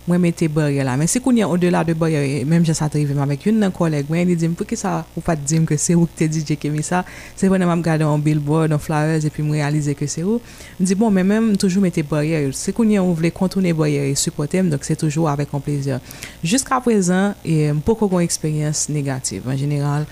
[0.07, 0.95] Mwen mette borye la.
[0.97, 3.73] Mwen se kounyan ou de la de borye, mwen jese atrive, mwen vek yon nan
[3.75, 5.93] koleg, mwen yon di di m pou ki sa ou pat di m ke se
[5.93, 7.03] ou ki te di di kemi sa,
[7.37, 10.23] se pou nan m am gade an billboard, an flowers, epi m realize ke se
[10.25, 10.39] ou.
[10.79, 12.41] Mwen di bon, mwen mèm toujou mette borye.
[12.57, 16.01] Se kounyan ou vle kontoune borye e sukote m, donk se toujou avek an plezyon.
[16.41, 17.35] Jusk aprezen,
[17.77, 19.45] m pou kou kon eksperyans negatif.
[19.45, 20.09] En general,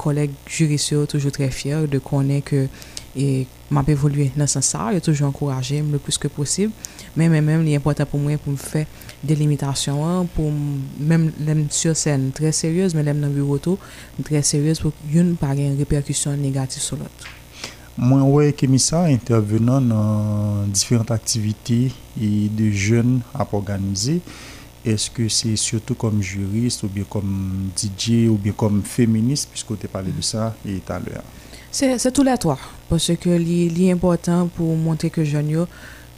[0.00, 2.68] koleg jurisyo toujou tre fyer de konen ke
[3.16, 6.72] et m'a évolué dans ce sens ça j'ai toujours encouragé le plus que possible
[7.16, 8.86] mais même est important pour moi pour me faire
[9.22, 10.50] des limitations hein, pour
[10.98, 11.30] même
[11.70, 13.58] sur scène très sérieuse mais même dans le bureau
[14.24, 17.10] très sérieuse pour une pas une répercussion négative sur l'autre
[17.96, 24.20] moi ouais Kémissa intervenant dans différentes activités et de jeunes à organiser
[24.84, 29.78] est-ce que c'est surtout comme juriste ou bien comme DJ ou bien comme féministe puisque
[29.78, 31.22] tu parlé de ça et tout à l'heure
[31.70, 32.58] c'est tout les trois.
[32.98, 35.66] se ke li important pou montre ke joun yo,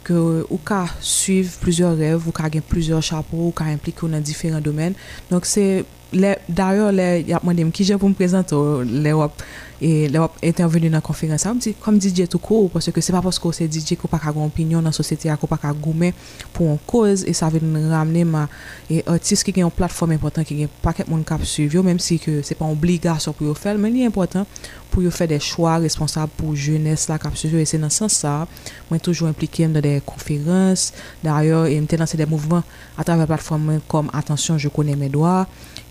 [0.07, 4.23] ke ou ka suiv plizor rev, ou ka gen plizor chapou, ou ka implikoun nan
[4.25, 4.95] diferen domen.
[5.31, 5.83] Donk se,
[6.15, 9.43] le, daryo le, yapman dem, ki je pou m prezento euh, le wap.
[9.77, 13.01] E lè wèp entenveni nan konferans, an mwen ti kom DJ tou kou, pwese ke
[13.03, 15.45] se pa pwese ko se DJ kou pa ka goun opinyon nan sosete a kou
[15.51, 16.15] pa ka goun men
[16.55, 18.47] pou an koz, e sa ven nan ramne ma,
[18.89, 22.17] e otis ki gen yon platform impotant ki gen paket moun kap suvyo, menm si
[22.21, 24.49] ke se pa an obligasyon pou yo fel, men li impotant
[24.89, 28.09] pou yo fel de chwa responsable pou jounes la kap suvyo, e se nan san
[28.09, 28.33] sa,
[28.89, 30.89] mwen toujou implikem nan de konferans,
[31.21, 32.65] daryo, e mtenansi de mouvment
[32.97, 35.43] atavè platform mwen kom, atansyon, je konen mè doa,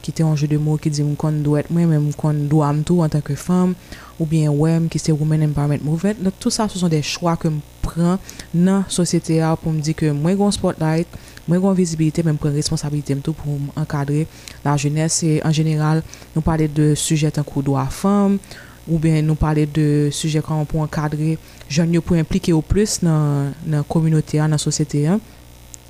[0.07, 2.69] ki te anjou de mou ki di m kon douet mwen men m kon doua
[2.71, 3.73] m tou an tanke fam
[4.17, 6.15] ou bien wèm ki se woumen en paramet mou vet.
[6.39, 8.23] Tout sa sou son de chwa ke m pren
[8.55, 11.11] nan sosyete a pou m di ke mwen goun spotlight,
[11.51, 14.23] mwen goun vizibilite men m pren responsabilite m tou pou m akadre
[14.63, 15.19] la jounes.
[15.43, 16.05] En general,
[16.37, 18.39] nou pale de sujet an kon doua fam
[18.87, 21.35] ou bien nou pale de sujet kan m pou akadre
[21.67, 25.19] joun yo pou implike ou plus nan komunote a, nan sosyete a.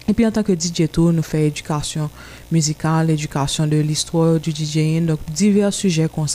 [0.09, 2.09] Et puis en tant que DJ Tour, nous faisons éducation
[2.53, 6.27] musicale, éducation de l'histoire du DJing, donc divers sujets comme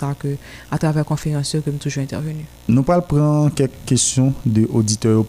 [0.69, 2.43] à travers conférences que nous toujours intervenu.
[2.67, 4.63] Nous parlons prendre quelques questions de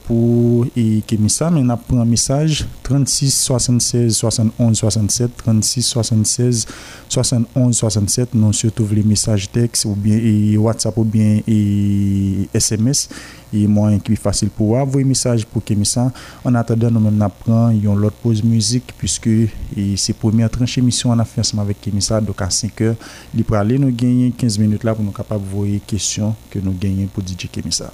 [0.07, 6.67] pour et ça, mais nous pris un message 36 76 71 67 36 76
[7.09, 10.19] 71 67, nous surtout les messages texte ou bien
[10.59, 13.09] WhatsApp ou bien et SMS
[13.53, 16.11] et moyen qui facile pour avoir vos message pour ça
[16.45, 17.55] En attendant, nous-mêmes, nous
[17.91, 19.29] ont l'autre pause musique puisque
[19.97, 22.95] c'est première tranche émission en affaire avec qui Donc à 5 heures,
[23.35, 26.35] il pour aller nous gagner 15 minutes là pour nous capables de voir les questions
[26.51, 27.87] que nous gagnons pour DJ Kémissan.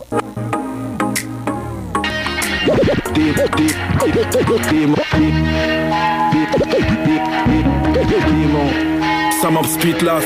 [10.05, 10.21] là,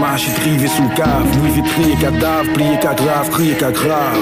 [0.00, 1.26] marche, trivé sous cave.
[1.40, 4.20] Louis vitré, cadavre, plié qu'à grave, crié qu'à grave.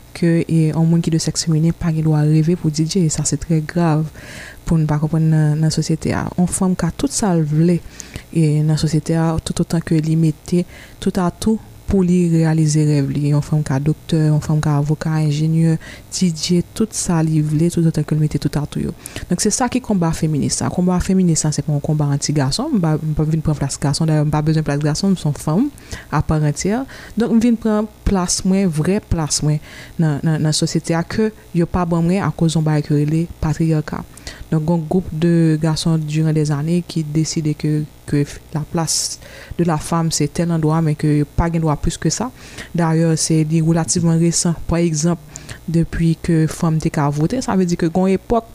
[0.15, 3.03] ki e, an moun ki de seks meni pa ki lwa revi pou di dje
[3.07, 4.05] e sa se tre grav
[4.67, 7.77] pou nou pakopon nan sosyete a an fwam ka tout sal vle
[8.31, 10.63] e nan sosyete a tout an ke li meti,
[11.01, 11.59] tout an tou
[11.89, 13.23] pou li realize rev li.
[13.33, 15.75] Yon fèm ka dokteur, yon fèm ka avoka, injenyeur,
[16.13, 18.93] tidye, tout saliv li, tout otakilmite, tout atou yo.
[19.29, 20.71] Donk se sa ki komba feminesan.
[20.75, 22.73] Komba feminesan se pou mwen komba anti-gason.
[22.77, 25.69] Mwen pa vin pran flas gason, mwen pa bezon plas gason, mwen son fèm,
[26.21, 26.85] aparentiyan.
[27.17, 29.59] Donk mwen vin pran plas mwen, vre plas mwen
[30.01, 34.01] nan sosyete a ke yo pa ban mwen a kozon ba ekurele patriyaka.
[34.51, 37.71] Don goun goup de gason duren de zane ki deside ke
[38.51, 38.97] la plas
[39.55, 42.27] de la fam se ten an doan men ke pa gen doan pwis ke sa.
[42.75, 44.57] Daryon, se li roulativman resan.
[44.67, 45.23] Po ekzamp,
[45.71, 48.51] depi ke fam dek avote, sa ve di ke goun epok.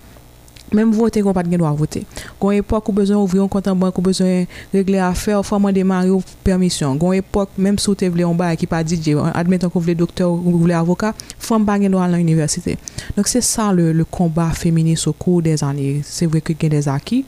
[0.75, 2.01] Mem vote kon pat gen do a vote.
[2.43, 6.09] Gon epok ou bezon ouvri yon kontan ban, kon bezon regle afer, fwa mwen deman
[6.09, 6.97] yon permisyon.
[6.99, 10.57] Gon epok, mem sou te vle yon ba ekipa DJ, admeton kon vle doktor, kon
[10.65, 12.75] vle avoka, fwa m ba gen do a lan universite.
[13.15, 16.01] Non, se sa le komba femini sou kou de zanye.
[16.07, 17.21] Se vwe ke gen de zaki,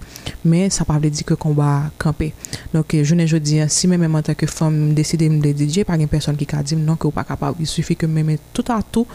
[0.42, 1.68] men sa pa vle di ke komba
[2.02, 2.32] kampe.
[2.74, 5.84] Non, jounen jodi, eh, si men men mante ke fwa m deside m de DJ,
[5.86, 8.10] par gen person ki ka di m, non ke ou pa kapab, yon sufi ke
[8.10, 9.06] men men tout a tout,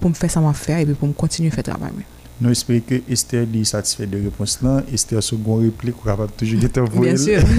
[0.00, 1.52] pou m fè sa man fè, pou m kontinu
[2.40, 6.32] Nou espere ke este li satisfe de repons lan, este a sogon replik ou kapap
[6.40, 7.12] toujou gete vwil.
[7.12, 7.44] Bien sur.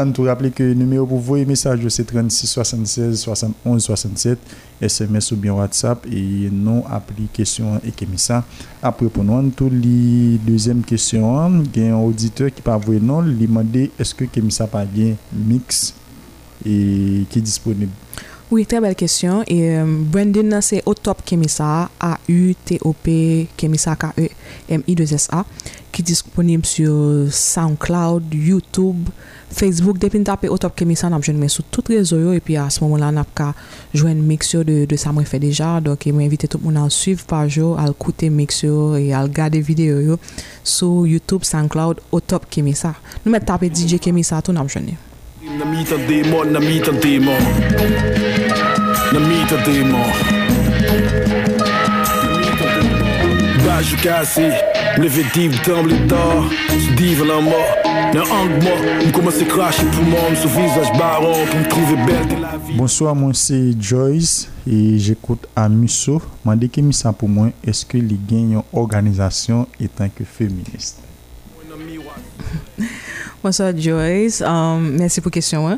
[0.00, 4.54] An tou rappele ke nou meyo pou vwil, mesaj yo se 36, 76, 71, 67,
[4.88, 8.40] sms ou bien whatsapp, e nou apri kesyon an e kemisa.
[8.80, 13.50] Aprepon an tou li dezem kesyon an, gen yon auditeur ki pa vwil non, li
[13.50, 15.90] mwade eske kemisa pa gen mix
[16.64, 17.92] e ki disponib.
[18.52, 19.44] Oui, très belle question.
[19.48, 25.44] Euh, Brendan, c'est Autop Kemisa, A-U-T-O-P Kemisa, K-E-M-I-2-S-A,
[25.92, 29.08] qui est disponible sur SoundCloud, YouTube,
[29.52, 29.98] Facebook.
[29.98, 32.32] Depuis, on tape Autop Kemisa, on a besoin de mettre sur tout le réseau.
[32.32, 33.52] Et puis, à ce moment-là, on a
[33.92, 35.80] besoin de mixer de ça, on le fait déjà.
[35.80, 39.22] Donc, je m'invite tout le monde à suivre par jour, à écouter mixer et à
[39.22, 40.16] regarder vidéo
[40.64, 42.94] sur YouTube, SoundCloud, Autop Kemisa.
[43.24, 44.94] Nous mettons tapé DJ Kemisa, tout n'a besoin de nous.
[45.58, 47.32] Namita démon, namita démon.
[49.12, 50.06] Namita démon.
[53.66, 54.46] Baju kasi,
[54.96, 57.70] leve dib temble d'or, se dive la mort.
[58.14, 62.24] Nan ang mo, m komanse krashe pou moun sou visaj baron pou m trouve bel
[62.30, 62.76] de la vi.
[62.78, 66.22] Bonsoir, moi c'est Joyce e jekoute a Musso.
[66.44, 71.02] Mande ke mi sa pou mwen eske li gen yon organizasyon etan ke feminist.
[73.42, 75.66] Bonsoir Joyce, um, merci pour la question.
[75.66, 75.74] Je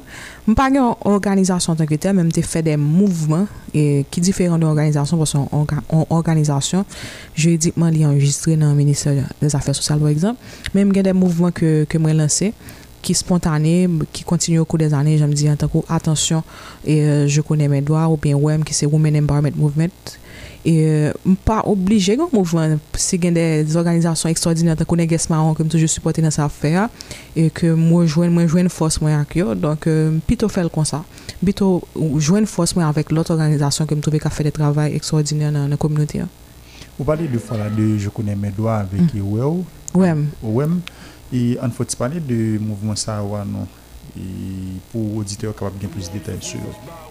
[0.50, 0.54] hein.
[0.54, 4.58] pas d'organisation organisation en tant que telle, mais je fait des mouvements et, qui différents
[4.58, 5.48] de l'organisation parce qu'en
[6.10, 6.84] organisation,
[7.36, 10.40] juridiquement, enregistrée dans le ministère des Affaires sociales, par exemple.
[10.74, 12.52] Même des mouvements que, que je lancé
[13.00, 16.42] qui spontané, qui continue au cours des années, je me dis en tant qu'attention,
[16.84, 19.88] et euh, je connais mes droits, ou bien WEM, qui c'est Women Empowerment Movement,
[20.64, 25.54] E m pa oblije yo mouvman si gen de zorganizasyon ekstraordinan tan konen gesman an
[25.58, 26.84] kem toujou supporte nan sa fè ya
[27.34, 28.06] E kem mwen
[28.46, 31.02] jwen fos mwen ak yo Donc euh, pito fèl kon sa
[31.44, 35.74] Pito jwen fos mwen avèk lote organizasyon kem toujou ka fè de travay ekstraordinan nan
[35.80, 36.30] komynoti ya
[36.94, 37.34] Ou pale de mm.
[37.34, 39.66] e e e fwa la de jokounen mèdwa avèk ouè ou
[39.98, 40.78] Ouèm Ouèm
[41.34, 43.72] E an fò ti pale de mouvman sa wè an an
[44.14, 47.10] E pou audite yo kapab gen plus detay sou yo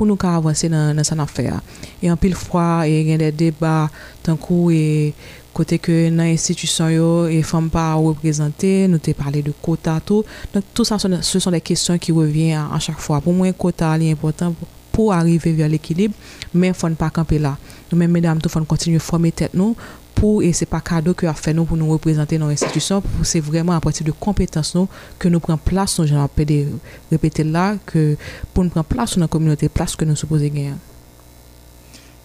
[0.00, 1.58] Poun nou ka avanse nan san afer.
[2.00, 3.82] E an pil fwa, e gen de deba,
[4.24, 5.12] tan kou, e
[5.52, 10.24] kote ke nan institusyon yo, e foun pa reprezenté, nou te parli de kota, tout.
[10.54, 13.20] Donc tout sa, se son de kisyon ki revyen an chak fwa.
[13.20, 14.56] Poun mwen kota li important
[14.90, 16.16] pou arrive via l'ekilib,
[16.56, 17.52] men foun pa kampe la.
[17.90, 19.76] Nou men, medam, tout foun kontinu foun me tèt nou,
[20.22, 23.38] Et et c'est pas cadeau que a fait nous pour nous représenter dans l'institution c'est
[23.40, 24.86] vraiment à partir de compétences nous
[25.18, 26.06] que nous prenons place nous
[27.10, 28.14] répéter là que
[28.52, 30.72] pour nous prendre place dans la communauté place que nous supposons gagner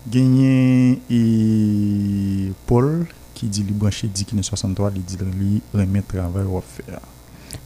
[0.09, 6.07] gagner et Paul qui dit le brancher dit qu'il est 63 il dit lui remettre
[6.07, 6.99] travail ou faire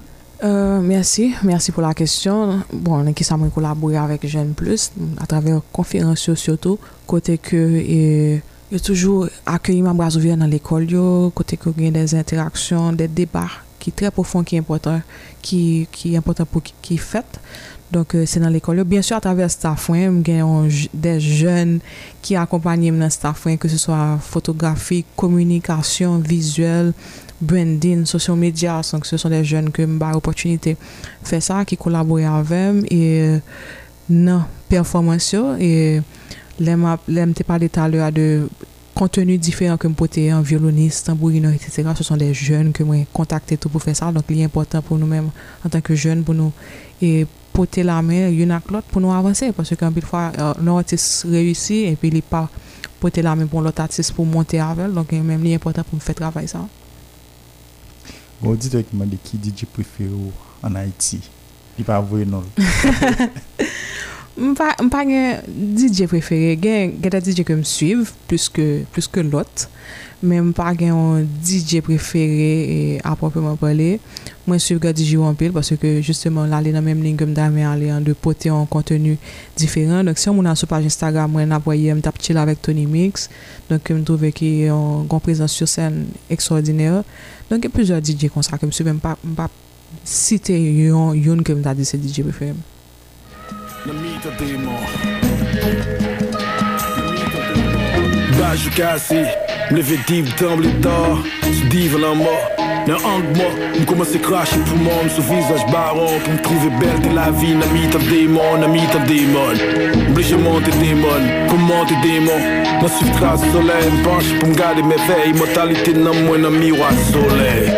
[0.43, 2.63] Euh, mersi, mersi pou la kestyon.
[2.73, 4.87] Bon, an ki sa mwen kolabouye avèk jen plus,
[5.21, 6.79] atraver konferansyon siotou,
[7.09, 7.59] kote ke
[8.71, 11.03] yo toujou akyeyi mèm brazovye nan l'ekol yo,
[11.37, 16.97] kote ke yo genyè des interaksyon, des debat ki tre poufon ki importan pou ki
[16.97, 17.37] fèt.
[17.93, 18.87] Donk se nan l'ekol yo.
[18.87, 20.71] Bien sou atraver stafwen, genyè yon
[21.05, 21.77] des jen
[22.25, 26.95] ki akompanyem nan stafwen, ke se swa fotografik, komunikasyon, vizuel,
[27.41, 30.75] brendin, sosyo medyas, se son de joun ke m ba repotunite
[31.25, 33.41] fe sa ki kolabori avèm e
[34.11, 35.71] nan performansyo e
[36.61, 38.45] lèm te pali talè a de
[38.93, 41.89] kontenu difèran ke m pote an, violonist, tambourino, etc.
[41.97, 45.01] se son de joun ke m kontakte tou pou fe sa, lèm li important pou
[45.01, 45.31] nou mèm
[45.65, 46.53] an tanke joun pou nou
[47.57, 50.29] pote la mè yon ak lot pou nou avansè parce ke an bil fwa
[50.61, 52.45] nan otis reysi e li pa
[53.01, 56.45] pote la mè pou l'otatis pou monte avèl, lèm li important pou m fe travèl
[56.47, 56.61] sa.
[58.41, 60.31] Ou dite wè ki mè de ki DJ prefere ou
[60.65, 61.19] an Haiti?
[61.77, 62.41] Li pa avouye nou?
[64.41, 65.19] M pa nge
[65.77, 69.67] DJ prefere, gen gè da DJ ke m suiv plus ke lot.
[70.21, 73.97] Mwen pa gen yon DJ preferé E apropo mwen pale
[74.45, 77.63] Mwen souf gwa DJ wampil Baso ke justement la lè nan menm lè Kèm damè
[77.65, 79.15] a lè an de potè an kontenu
[79.57, 82.57] Diferent Donk si yon moun an sou page Instagram Mwen apwaye m tap chile avèk
[82.69, 83.13] Tony Mix
[83.71, 86.85] Donk kèm drouve ki yon komprezans Sous sèn eksoordinè
[87.49, 89.17] Donk kem pizwa DJ konsa Kèm souf mwen pa
[90.05, 92.53] site yon Yon kèm dadise DJ preferé
[93.89, 94.81] Mwen pa gen yon
[99.71, 100.69] Levé deep dans les
[101.47, 102.27] sous se dive la mort.
[102.85, 103.47] dans un moi,
[103.79, 106.07] me commence à cracher pour moi, sous visage baron.
[106.23, 109.51] Pour me trouver belle, de la vie, n'a mis ta démon, n'a mis ta démon.
[110.09, 111.07] Obligé t'es démon,
[111.49, 112.37] comment t'es démon?
[112.81, 115.33] je suis trace soleil, me penche pour me garder mes veilles.
[116.03, 117.71] n'a moins, n'a miroir soleil.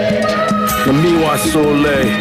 [0.87, 2.11] N'a miroir soleil.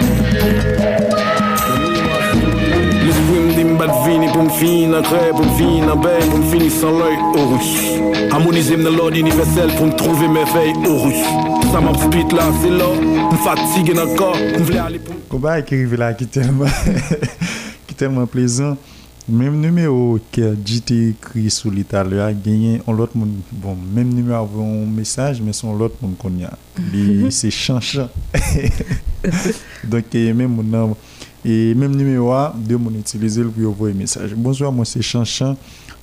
[3.82, 6.68] bat vini pou m fini nan kre, pou m fini nan bey, pou m fini
[6.70, 7.70] san loy orus
[8.30, 11.18] Harmonize m lord universel pou m trouve me vey orus
[11.72, 15.16] Sa m ap spit la, se lor, m fatige nan kor, m vle ale qui
[15.16, 16.70] m Koba e kerive la ki telman,
[17.88, 18.76] ki telman plezan
[19.28, 23.36] Mem numéro que écrit l'Italie a gagné en l'autre monde.
[23.52, 26.50] Bon, même numéro avait un message, mais son l'autre monde qu'on a.
[27.30, 28.08] C'est Chanchan.
[29.84, 30.96] Donc, même mon nom.
[31.44, 34.30] E menm nimewa, de moun itilize l vyo vwe mesaj.
[34.38, 35.56] Bonsoy, moun se chan chan.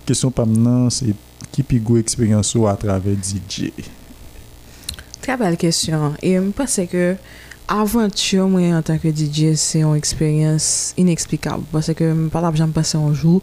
[0.05, 1.13] Kesyon pamenan, se
[1.55, 3.69] ki pigou eksperyansou a travè DJ?
[5.23, 6.17] Trè bel kesyon.
[6.19, 7.13] E m pou se ke
[7.71, 11.63] avwantyo mwen an tanke DJ se yon eksperyans ineksplikab.
[11.71, 13.39] Pou se ke m pou la pjan pwese yon jou,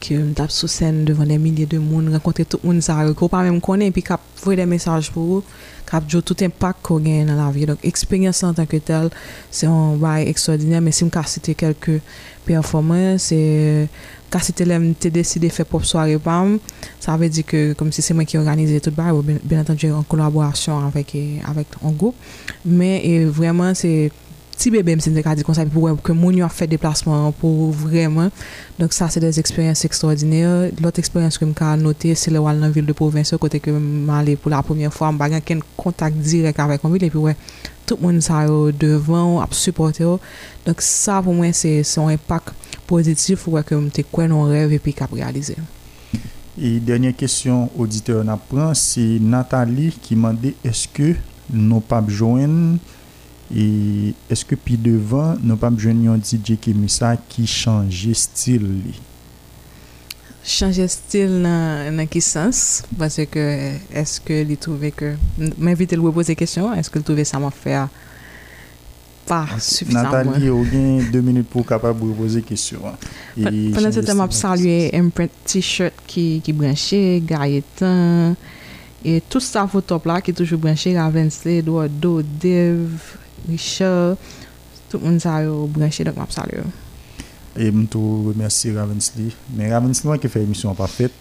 [0.00, 3.28] ke m tap sou sen devan de milye de moun, renkontre tout moun sa reko,
[3.32, 5.46] pa mè m konen, pi kap vwe de mesaj pou yon.
[5.88, 7.66] kapjou tout impak kon gen nan la vie.
[7.68, 9.10] Donk, eksperyansan tanke tel,
[9.52, 12.00] se yon baye eksoydener, men sim kase te kelke
[12.48, 13.86] performans, se
[14.34, 16.56] kase te lem te deside fe popsoy repam,
[17.02, 19.92] sa ave di ke, kom si se men ki organize tout baye, bon, ben atanje,
[19.94, 21.48] en konlaborasyon avèk eh,
[21.86, 22.18] an goup,
[22.64, 24.23] men, e vreman, se konlaborasyon,
[24.58, 26.66] ti bebe msen de ka di konsep pou wè, pou ke moun yo a fè
[26.70, 28.30] deplasman pou vremen.
[28.78, 30.42] Donk sa, se des eksperyens ekstraordinè.
[30.82, 33.72] Lot eksperyens ke m ka note, se le wale nan vil de provinse, kote ke
[33.74, 37.34] m ale pou la poumyen fwa, m bagan ken kontak direk avè konvil, epi wè,
[37.88, 40.18] tout moun sa yo devan, ap supporte yo.
[40.66, 42.52] Donk sa pou mwen, se son epak
[42.90, 45.58] pozitif, wè, ke m te kwenon rev epi kap realize.
[46.54, 51.14] E denye kesyon, auditeur na pran, se Nathalie ki mande eske
[51.52, 52.90] nou pap joen nou?
[53.54, 58.94] e eske pi devan nou pa m joun yon DJ Kemisa ki chanje stil li
[60.42, 63.44] chanje stil nan ki sens base ke
[63.96, 67.46] eske li touve ke m evite l wè pose kèsyon eske l touve sa m
[67.46, 67.78] wè fè
[69.30, 72.90] pa sufitan m wè Nathalie ou gen 2 minute pou kapab wè pose kèsyon
[73.38, 78.34] panen se tem ap sa l yon imprint t-shirt ki branshe gayetan
[79.06, 83.14] e tout sa fotop la ki touj wè branshe la vense dwa do dev
[83.48, 84.16] Richard,
[84.88, 86.64] tout moun sa yo bwenche dok map sa yo.
[87.54, 89.32] E moun tou remersi Ravensley.
[89.54, 91.14] Men Ravensley mwen ke fè emisyon pa fèt.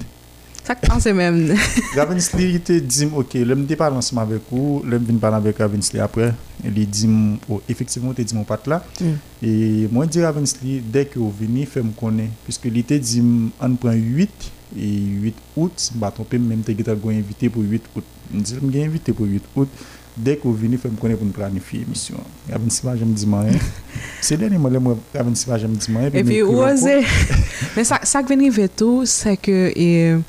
[0.64, 1.52] Sak tan se men.
[1.98, 6.30] Ravensley yote dizim, ok, lèm dey parlansman vek ou, lèm vin parlansman vek Ravensley apre,
[6.64, 7.16] lèm dizim,
[7.52, 8.80] ou, oh, efektivman te dizim ou pat la.
[9.04, 9.18] Mm.
[9.44, 9.54] E
[9.92, 12.32] moun di Ravensley, dek yo vini, fè mou konen.
[12.48, 17.20] Piske lèm te dizim, an pran 8, 8 out, baton pe mèm te gita gwen
[17.20, 18.08] invite pou 8 out.
[18.32, 19.84] Mwen di mwen gwen invite pou 8 out.
[20.16, 22.16] dès que vous venez, vous me connaissez pour me planifier l'émission.
[22.52, 23.58] a avant de je me dis rien.
[24.22, 26.12] C'est le dernier a avant de je me dis rien.
[26.14, 27.02] Et puis, osez.
[27.76, 30.20] Mais ça, ça qui vient vers tout, c'est que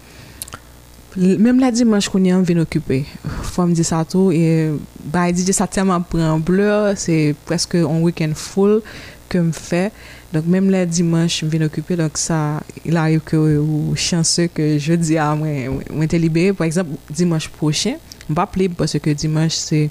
[1.16, 3.04] même la dimanche qu'on est vient occuper.
[3.42, 4.32] Faut me dire ça tout.
[4.32, 4.70] Et,
[5.04, 6.94] bah, DJ, ça tellement prend bleu.
[6.96, 8.80] C'est presque un week-end full
[9.28, 9.92] que je fais.
[10.32, 11.94] Donc, même le dimanche, je viens occuper.
[11.94, 15.48] Donc, ça, il arrive que ou, chanceux que jeudi, ah, moi,
[15.92, 16.52] moi, libéré.
[16.54, 17.94] Par exemple, dimanche prochain
[18.32, 19.88] pas lib, parce que dimanche le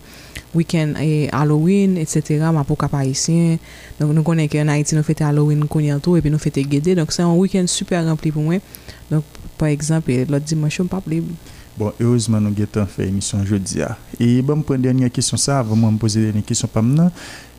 [0.56, 0.94] week-end
[1.32, 2.50] Halloween, etc.
[2.54, 3.54] Ma pou kap haisyen.
[3.54, 3.60] ici.
[4.00, 5.64] Donc, nous connaissons, qu'en Haïti, nou fete Halloween
[6.02, 6.96] tout et puis nou fete gede.
[6.96, 8.56] Donc, c'est un week-end super rempli pour moi.
[9.12, 9.24] Donc,
[9.58, 11.26] par exemple, lot dimanche pas lib.
[11.78, 13.82] Bon, heureusement, nous avons fait émission jeudi.
[13.82, 13.96] Hein.
[14.20, 16.70] Et bon, poser une dernière question, ça, avant de me poser une dernière question,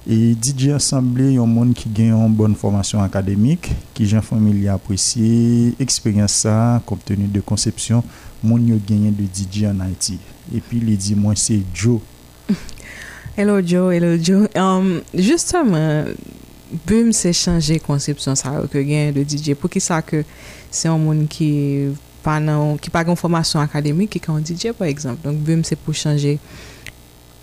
[0.07, 5.72] et DJ Assemblée, un monde qui gagne une bonne formation académique, qui gens familier apprécié,
[5.81, 8.05] expérience ça, compte de conception
[8.45, 10.18] moun yo genyen de DJ anay ti.
[10.53, 12.01] E pi li di moun se Joe.
[13.38, 14.47] Hello Joe, hello Joe.
[14.55, 16.12] Um, Juste mwen,
[16.86, 20.20] boom se chanje konsep sa ak genyen de DJ pou ki sa ke
[20.74, 21.49] se moun ki
[22.24, 22.38] pa
[23.05, 25.18] gen formation akademik ki ka an DJ pa ekzamp.
[25.24, 26.36] Donk boom se pou chanje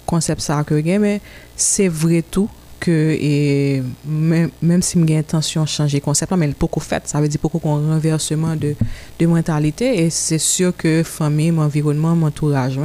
[0.07, 1.19] konsep sa ak genyen men
[1.59, 2.47] se vre tou
[2.81, 7.21] que et même, même si j'ai intention de changer le concept, mais beaucoup fait, ça
[7.21, 8.75] veut dire beaucoup qu'on renversement de,
[9.19, 12.79] de mentalité et c'est sûr que famille, mon environnement, mon entourage,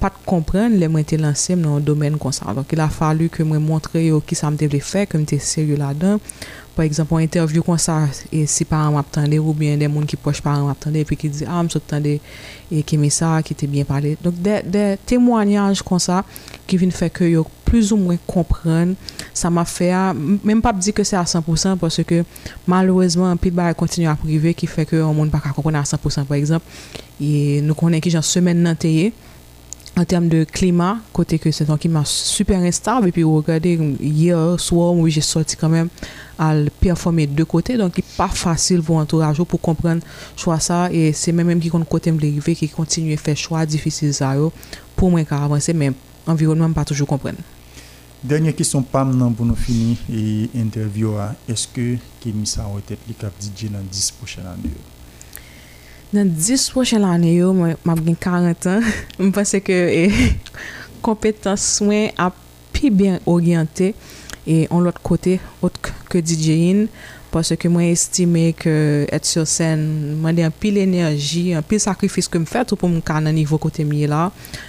[0.00, 2.46] pas de comprendre les moyens lancés dans un domaine comme ça.
[2.54, 3.90] Donc il a fallu que je montre
[4.26, 6.18] qui ça me devait faire, que j'étais sérieux là-dedans.
[6.74, 10.14] Par exemple, en interview comme ça, et si parents m'attendaient ou bien des gens qui
[10.16, 12.20] proches par m'attendaient et puis qui disent ah, me t'attendais
[12.70, 14.18] et qui me ça, qui était bien parlé.
[14.22, 16.22] Donc des, témoignages comme ça
[16.66, 17.24] qui viennent faire que
[17.66, 18.94] plus ou mwen kompren,
[19.36, 22.22] sa ma fè a mèm pa p di ke se a 100% porsè ke
[22.70, 25.82] malouèzman, pit bar kontinu a prive ki fè ke an moun baka kon kon a
[25.84, 26.66] 100% par exemple,
[27.66, 29.10] nou konen ki jan semen nan teye
[29.96, 33.72] an temm de klima, kote ke se ton ki mwa super instav, epi wè gade
[33.72, 35.88] ye or, swan, mwen jè sorti kanmèm
[36.42, 40.04] al performe de kote don ki pa fasil voun entourajou pou kompren
[40.38, 43.64] chwa sa, e se mèm mwen ki kont kote mwen prive ki kontinu fè chwa,
[43.66, 44.52] difisil zaro,
[45.00, 45.96] pou mwen kar avanse, mèm,
[46.26, 47.36] an virounman pa toujou kompren
[48.22, 51.12] Dernière question, Pam, pour nous finir et interview.
[51.48, 54.70] Est-ce que Kémy ça est été à DJ dans 10 prochaines années?
[56.12, 58.80] Dans 10 prochaines années, je suis 40 ans.
[59.20, 59.70] Je pense que
[60.06, 60.10] eh,
[61.02, 62.32] compétence soin sont
[62.72, 63.94] plus bien orientées
[64.46, 66.86] et on l'autre côté, autre que in,
[67.26, 68.72] Pasè ke mwen estime ke
[69.12, 69.80] et sursen,
[70.22, 73.18] mwen de an pil enerji, an pil sakrifis ke mwen fè, tout pou mwen ka
[73.24, 74.28] nan nivou kote mi la.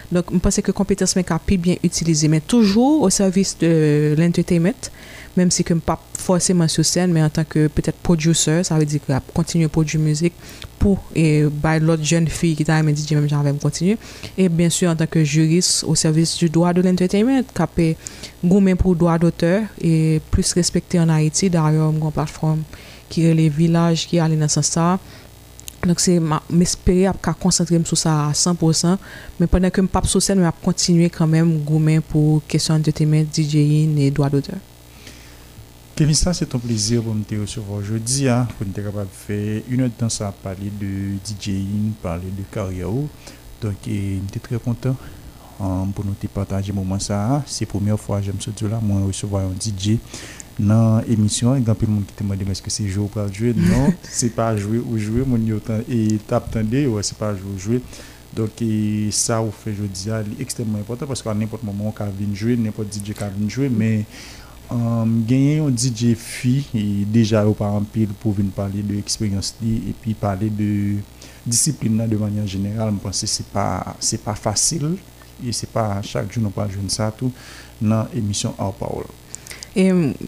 [0.09, 4.15] Donk, mwen pasè ke kompetens men ka pi bien utilize, men toujou ou servis de
[4.17, 4.89] l'entertainment,
[5.37, 8.87] menm si kem pap fosèman sou sèn, menm an tan ke petèt prodjouseur, sa ve
[8.89, 10.35] di ki ap kontinu prodjou mouzik,
[10.81, 13.95] pou e bay lot jen fi gita, menm DJ menm jan ve m kontinu,
[14.33, 17.91] e bensou an tan ke juris, ou servis ju doa do l'entertainment, kape
[18.43, 22.65] goumen pou doa doter, e plus respekte an Haiti, dar yo m gwa platform
[23.13, 24.89] ki re le vilaj, ki alè nasan sa,
[25.87, 26.33] lak se m
[26.65, 28.97] espere ap ka konsantre m sou sa a 100%,
[29.37, 33.29] menm penè kem pap sou sèn, menm ap kontinu kan menm goumen pou kesyon entertainment,
[33.29, 34.57] DJing, ne doa doter.
[35.97, 39.63] Kevin, ça c'est ton plaisir pour me recevoir aujourd'hui, hein, pour nous capable de faire
[39.67, 42.87] une heure de temps à parler de DJing, parler de carrière.
[42.91, 47.37] Donc, je suis très content de hein, pour nous te partager moment ça.
[47.37, 47.43] Hein.
[47.47, 49.97] C'est la première fois que j'aime ce là moi recevoir un DJ
[50.59, 51.55] dans l'émission.
[51.55, 53.25] Il y a plein de monde qui te demande est-ce que c'est jouer ou pas
[53.31, 53.55] jouer.
[53.57, 55.23] Non, c'est pas jouer ou jouer.
[55.25, 55.39] Mon
[55.89, 57.81] et t'attendez, ouais, c'est pas jouer ou jouer.
[58.35, 58.51] Donc,
[59.09, 59.95] ça, on fait, aujourd'hui,
[60.35, 63.49] c'est extrêmement important parce qu'à n'importe moment, on peut venir jouer, n'importe DJ peut venir
[63.49, 64.05] jouer, mais.
[64.69, 67.55] Hum, Gagner un DJ FUI, e déjà au
[67.93, 70.99] pile, pour venir parler de l'expérience et puis parler de la
[71.45, 74.97] discipline de manière générale, je pense que ce n'est pas facile
[75.45, 77.31] et c'est pas chaque jour que nous ça, de ça
[77.81, 78.75] dans l'émission Our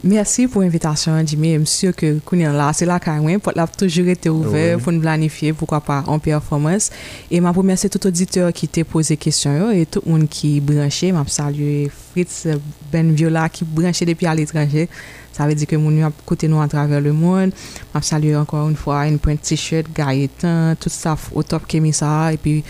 [0.04, 1.56] merci pour l'invitation, Jimmy.
[1.56, 5.02] Je suis sûr que là, c'est là que Pour la toujours été ouvert pour nous
[5.02, 6.92] planifier, pourquoi pas, en performance.
[7.32, 10.60] Et ma première, c'est tout auditeur qui t'a posé question et tout le monde qui
[10.60, 11.12] branché.
[11.26, 12.48] Je salue Fritz
[12.92, 14.88] Benviola qui branché depuis à l'étranger.
[15.34, 17.52] Ça veut dire que mon avons côté nous à travers le monde.
[17.96, 22.38] Je salue encore une fois une pointe t-shirt, Gaëtan, tout ça au top ça, Et
[22.38, 22.64] puis,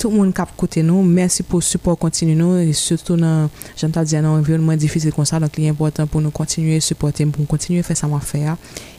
[0.00, 3.50] tout monde écouté nous nous pour pour support continue nous et surtout dans,
[3.82, 5.38] un dire dans un environnement donc ça.
[5.38, 8.56] Donc, il est important pour nous continuer supporter, pour continuer à faire sa faire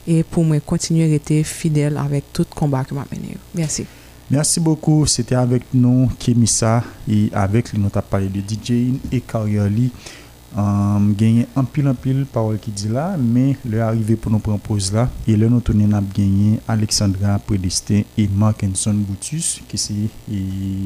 [0.08, 3.86] et pour continuer à être fidèle avec tout le combat que m'a merci Merci.
[4.30, 5.06] Merci beaucoup.
[5.08, 9.70] C'était avec nous Kémissa et avec lui, nous avons parlé de DJ et carrière
[11.20, 15.36] genye anpil anpil parol ki di la, me le arrive pou nou propose la, e
[15.40, 19.98] le nou tounen ap genye Alexandra Predestin et Markenson Goutius, ki se
[20.30, 20.42] e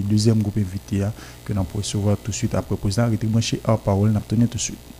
[0.10, 1.12] dezem goup evite ya
[1.46, 4.48] ke nou pou se vwa tout süt ap propose la retribwanshe a parol nou tounen
[4.52, 4.94] tout süt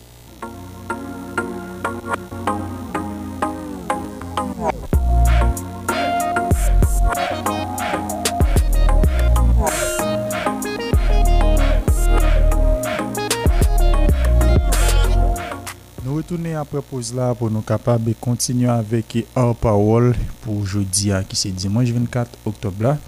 [16.28, 20.12] retourner après pause là pour nous capables de continuer avec Our Parole
[20.42, 22.98] pour jeudi hein, qui c'est dimanche 24 octobre là.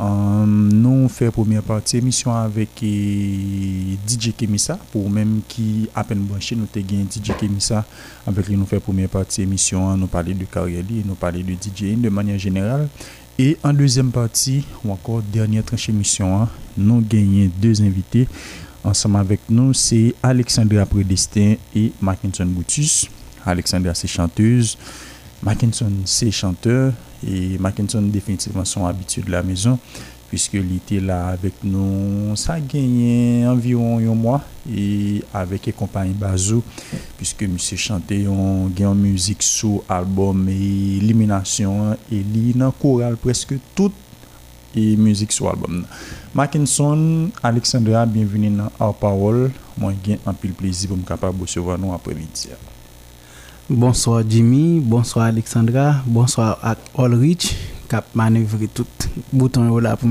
[0.00, 6.20] Euh, nous fait première partie émission avec euh, DJ Kemisa pour même qui à peine
[6.20, 7.84] branché nous avons DJ Kemisa
[8.26, 9.96] avec lui nous faire première partie émission hein.
[9.96, 12.88] nous parler de carrière nous parler de DJ de manière générale
[13.38, 18.26] et en deuxième partie ou encore dernière tranche émission hein, nous gagnons deux invités
[18.84, 23.08] Ensemble avec nous, c'est Alexandra Prédestin et Mackinson Boutus.
[23.46, 24.76] Alexandra, c'est chanteuse.
[25.40, 26.92] Mackinson, c'est chanteur.
[27.24, 29.78] Et Mackinson, définitivement, son habitude de la maison.
[30.28, 34.42] Puisque était là avec nous, ça a gagné environ un mois.
[34.68, 36.60] Et avec les compagnies Bazou,
[37.16, 41.84] puisque monsieur chanté, on gagne musique sous album et élimination.
[41.92, 43.92] Hein, et il choral, presque tout
[44.74, 45.84] et musique sur l'album
[46.34, 49.50] Mackinson, Alexandra, bienvenue dans Our Parole.
[50.04, 52.48] j'ai un plaisir pour me capable de recevoir nous après midi.
[53.68, 56.76] Bonsoir Jimmy, bonsoir Alexandra, bonsoir All
[57.12, 57.54] Allrich
[57.92, 58.86] je vous tout
[59.30, 60.10] bouton vous pour pour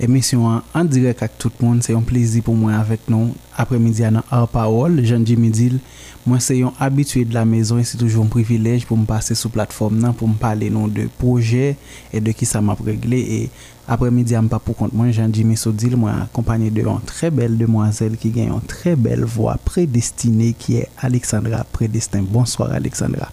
[0.00, 1.82] émission en, direct avec tout le monde.
[1.84, 3.32] C'est un plaisir pour moi avec nous.
[3.56, 5.78] Après-midi, dans Our Parole, Jean-Jimmy Dill
[6.26, 9.32] moi, c'est un habitué de la maison et c'est toujours un privilège pour me passer
[9.48, 11.76] plateforme la plateforme pour me parler de projets
[12.12, 13.20] et de qui ça m'a réglé.
[13.20, 13.50] Et
[13.86, 17.30] après apre midi am pa pou kont mwen jean Jimmy Sodil moi, accompagné de très
[17.30, 22.22] belle demoiselle qui ki très très voix voix qui qui est Alexandra Prédestin.
[22.28, 23.28] Bonsoir Alexandra.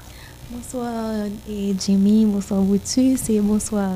[0.51, 1.27] Bonsoir euh,
[1.83, 3.93] Jimmy, bonsoir tu Et bonsoir.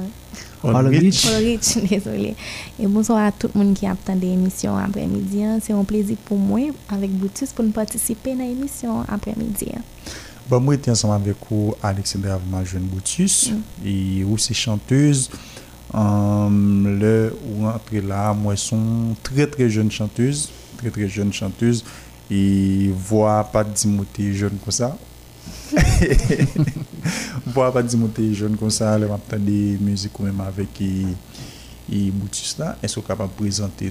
[0.63, 2.35] All désolé.
[2.79, 5.43] Et bonsoir à tout le monde qui attend des émissions après-midi.
[5.43, 5.59] Hein.
[5.61, 9.67] C'est un plaisir pour moi, avec Boutus, pour participer à l'émission après-midi.
[9.75, 9.81] Hein.
[10.49, 13.51] Bon, moi, j'étais ensemble avec vous, Alexandra jeune Boutus.
[13.51, 13.87] Mm.
[13.87, 15.29] et aussi chanteuse.
[15.93, 21.81] Um, le ou entre là, moi, sont très très jeune chanteuse, très très jeune chanteuse,
[22.29, 24.97] et voix pas dimoter jeune comme ça,
[27.47, 30.93] Mpwa pa di mwote joun kon sa Le mwap tande müzik ou mwen avèk E,
[31.91, 33.85] e boutis la E sou kapap prezante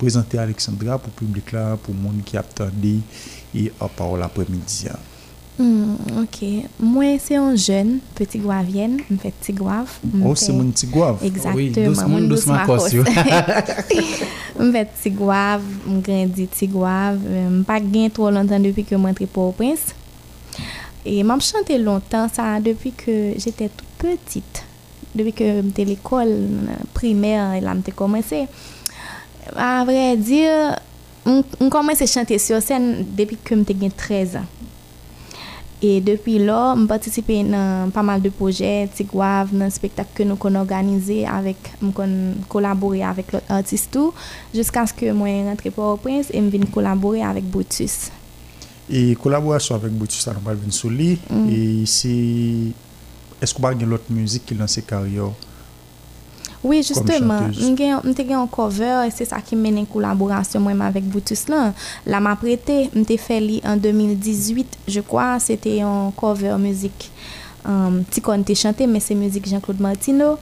[0.00, 2.94] Prezante Alexandra pou publik la Pou moun ki ap tande
[3.56, 4.94] E ap a ou la premidia
[5.60, 10.36] Mwen se yon joun Peti gwav yen Mwen fet ti gwav Mwen fet
[10.80, 10.86] ti
[15.20, 19.40] gwav Mwen gren di ti gwav Mwen pa gen tro lantan depi ke mwen tripo
[19.50, 19.92] ou prins
[21.06, 24.64] Et m'a chanté longtemps, ça, depuis que j'étais toute petite.
[25.14, 26.36] Depuis que j'étais l'école
[26.92, 28.46] primaire, et là, j'ai commencé.
[29.56, 30.78] À vrai dire,
[31.24, 34.40] on commence à chanter sur scène depuis que j'ai 13 ans.
[35.82, 40.36] Et depuis là, j'ai participé à pas mal de projets, dans un spectacle que nous
[40.38, 41.56] avons organisé avec,
[42.46, 43.46] collaboré avec l'autre
[43.90, 44.12] tout,
[44.54, 48.10] jusqu'à ce que moi rentre pour au prince et je vienne collaborer avec Brutus.
[48.90, 51.46] E kolaborasyon avèk Boutou Slamal Vinsouli, mm.
[51.54, 52.14] e se
[53.38, 55.28] eskou ba gen lot mouzik ki lansè karyo?
[56.60, 61.06] Oui, justement, mwen te gen yon cover, se sa ki menen kolaborasyon mwen ma avèk
[61.08, 61.70] Boutou Slamal.
[62.02, 66.58] La ma prete, mwen te fè li an 2018, je kwa, se te yon cover
[66.60, 67.06] mouzik,
[67.70, 70.34] um, ti kon te chante, mwen se mouzik Jean-Claude Martino.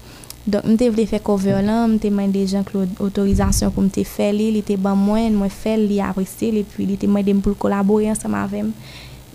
[0.49, 4.32] Donc, je voulais faire cover là, je demandé des gens que l'autorisation pour me faire,
[4.32, 8.11] il était bon moins, je fait, il a et puis il était demandé pour collaborer
[8.11, 8.72] ensemble avec moi.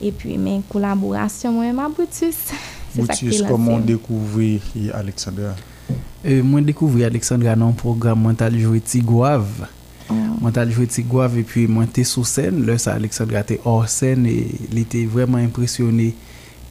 [0.01, 2.36] Et puis, mes collaboration, moi, ma Brutus.
[2.95, 4.61] Brutus, comment découvrir
[4.91, 5.53] Alexandra
[6.26, 9.68] euh, Moi, découvrir Alexandra dans un programme mental joué Tigouave.
[10.41, 12.66] Mental joué Tigouave, et puis, moi, j'étais sur scène.
[12.66, 16.16] Là, ça, Alexandra était hors scène et il était vraiment impressionné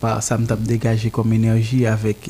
[0.00, 2.28] par ça, me dégagé comme énergie avec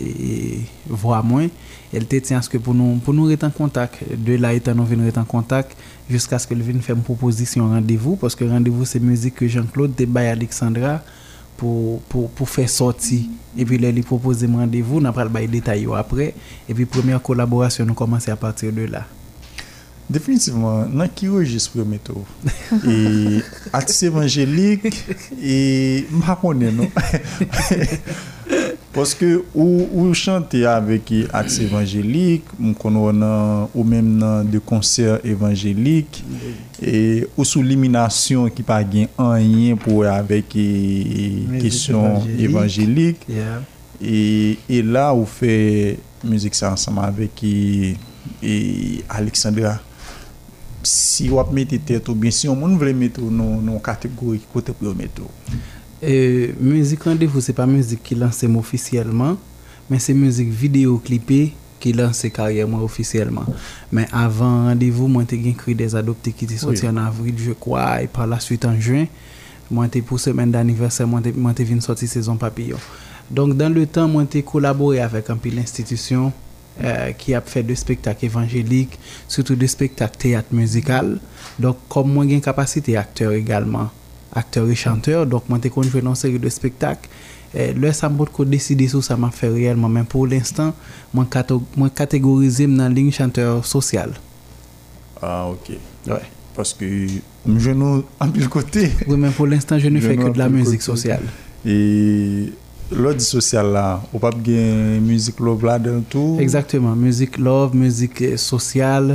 [0.90, 1.46] voix moins
[1.93, 4.01] elle tient à ce que pour nous, pour nous rester en contact.
[4.16, 5.76] De là, étant nous venons en contact
[6.11, 9.95] jusqu'à ce qu'elle vienne faire une proposition rendez-vous, parce que rendez-vous, c'est musique que Jean-Claude
[9.95, 11.03] débat Alexandra
[11.57, 13.20] pour, pour, pour faire sortir.
[13.57, 16.34] Et puis, elle lui propose un rendez-vous, on a pas le détail après.
[16.68, 19.05] Et puis, première collaboration, nous commençons à partir de là.
[20.12, 22.22] Definitivman, nan ki yo jesprometo.
[22.84, 23.40] E
[23.74, 24.84] atis evanjelik,
[25.52, 25.62] e
[26.12, 28.60] mha ponen nou.
[28.92, 36.20] Poske ou chante avek atis evanjelik, mkono nan ou men nan de konser evanjelik,
[36.92, 36.98] e
[37.32, 40.52] ou sou liminasyon ki pa gen anyen pou avek
[41.64, 43.24] kesyon evanjelik.
[44.02, 45.94] E la ou fe
[46.26, 47.56] mizik sa ansama avek e
[49.12, 49.78] Aleksandria
[50.82, 55.28] Psi wap meti tetou, bensi yon moun vle metou nou kategori kote plo metou.
[56.02, 59.36] E, muzik randevou se pa muzik ki lanse mou ofisiyelman,
[59.86, 61.44] men se muzik video klipi
[61.82, 63.46] ki lanse karyer mou ofisiyelman.
[63.94, 67.54] Men avan randevou, mwen te gen kri des adopte ki ti soti an avril, je
[67.62, 69.06] kwa, e pa la suite an juen,
[69.72, 71.22] mwen te pou semen d'aniversè, mwen
[71.54, 72.82] te vin soti sezon papillon.
[73.32, 76.32] Donk dan le tan, mwen te kolabori avèk an pi l'institisyon,
[76.82, 78.98] Euh, qui a fait des spectacles évangéliques,
[79.28, 81.18] surtout des spectacles théâtre musical.
[81.58, 83.90] Donc, comme moi, j'ai une capacité acteur également,
[84.34, 87.10] acteur et chanteur, donc moi, j'ai fais une série de spectacles.
[87.54, 90.72] Eh, le sa mbot décider sur ça, sa ma fait réellement, men pour l'instant
[91.12, 91.26] mwen,
[91.76, 94.14] mwen kategorize dans nan chanteur social
[95.20, 95.76] Ah ok
[96.08, 96.24] ouais.
[96.56, 98.00] Paske que je an
[98.48, 101.24] côté Oui men l'instant je ne fais que de la musique sociale
[101.66, 102.46] et
[102.90, 106.36] Lodi sosyal la, ou pap gen mouzik lov la den tou?
[106.42, 109.14] Exactement, mouzik lov, mouzik sosyal,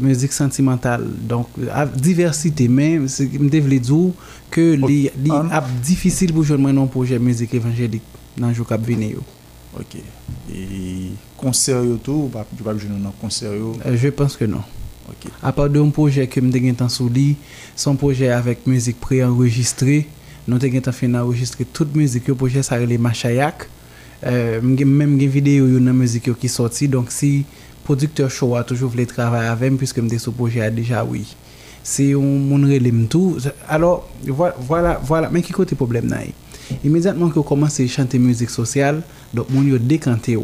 [0.00, 1.04] mouzik sentimental.
[1.28, 3.04] Donk, ap diversite men,
[3.42, 4.08] mde vle dzou,
[4.50, 5.00] ke li
[5.54, 8.06] ap difisil bou joun men nou mpouje mouzik evanjelik
[8.40, 9.22] nan jou kap vene yo.
[9.76, 9.98] Ok,
[10.48, 10.62] e
[11.36, 13.76] konser yo tou ou pap gen nou konser yo?
[13.86, 14.64] Euh, je penske nou.
[15.06, 15.28] Ok.
[15.46, 17.34] Apar doun mpouje ke mde gen tan sou li,
[17.78, 20.02] son mpouje avek mouzik pre-enregistre...
[20.48, 23.68] nous avons fait enregistrer toute la musique au projet, ça a Machayak.
[24.24, 27.44] Euh, même une vidéo de musique qui sorti donc si
[27.84, 31.36] producteur Choa a toujours voulu travailler avec moi puisque ce projet a déjà oui
[31.82, 33.36] si on montre tout
[33.68, 34.08] alors
[34.58, 36.10] voilà voilà mais qui le problème
[36.82, 39.02] immédiatement que commence à chanter musique sociale
[39.34, 40.38] donc mon yo décanté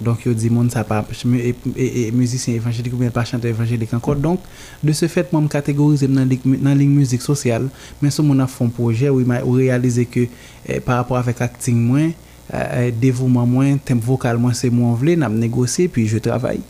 [0.00, 3.24] Donk yo di moun sa pa mwen e, e, e müzisyen evanjelik ou mwen pa
[3.24, 4.44] chante evanjelik ankon Donk
[4.84, 7.64] de se fèt mwen m kategorize m nan ling müzik sosyal
[8.04, 10.26] Men sou moun ap fon proje ou realize ke
[10.66, 12.12] eh, par rapport avek akting mwen
[12.52, 16.04] eh, eh, Devou mwen mwen, tem vokal mwen se mwen vle, nan m negose, pi
[16.12, 16.60] je travay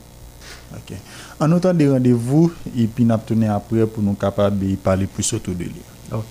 [0.79, 0.95] Ok,
[1.43, 2.47] an notan de randevou,
[2.79, 6.22] ipi nap tounen ap prè pou nou kapat de yi pale pou sotou de lè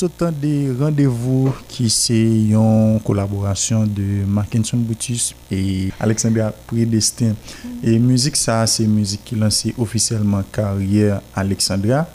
[0.08, 7.34] temps des rendez-vous qui c'est en collaboration de Mackinson boutus et Alexandria Prédestin.
[7.82, 12.08] et musique ça c'est musique qui lance officiellement carrière Alexandria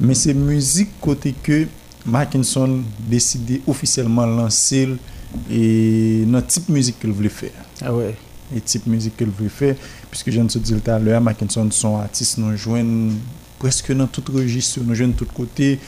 [0.00, 1.66] mais c'est musique côté que
[2.06, 4.88] Mackinson décide officiellement lancer
[5.50, 7.50] et notre type musique qu'il voulait faire
[7.82, 8.14] ah ouais
[8.54, 9.76] et type musique qu'il voulait faire
[10.10, 12.76] puisque j'ai entendu dit le à Mackinson de son artiste nous joue
[13.58, 15.78] presque dans tout le registre nous joue de tout côté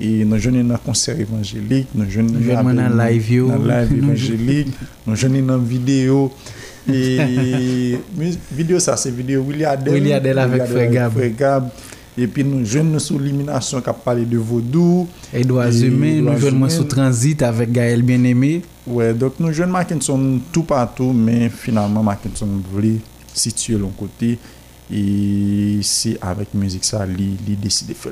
[0.00, 4.68] et nous jeunes le concert évangélique nous jeunes dans la live, nous, live evangélique,
[5.06, 6.32] vidéo
[6.86, 8.78] jeunes la vidéo.
[8.78, 9.94] ça c'est vidéo de Adel Williadel.
[9.94, 11.68] Williadel avec Fré Gab.
[12.16, 12.64] puis puis nous
[12.98, 13.32] sous sous qui
[13.82, 18.62] qui a de vaudou Edouard Zumé, nous jwen sous Transit avec Gaël Bien-Aimé.
[18.86, 22.48] donc donc nous jeunes Mackinson tout partout mais finalement finalement Mackinson
[23.34, 24.30] situer l'autre côté
[24.92, 28.10] et et c'est avec musique ça a décide de faire.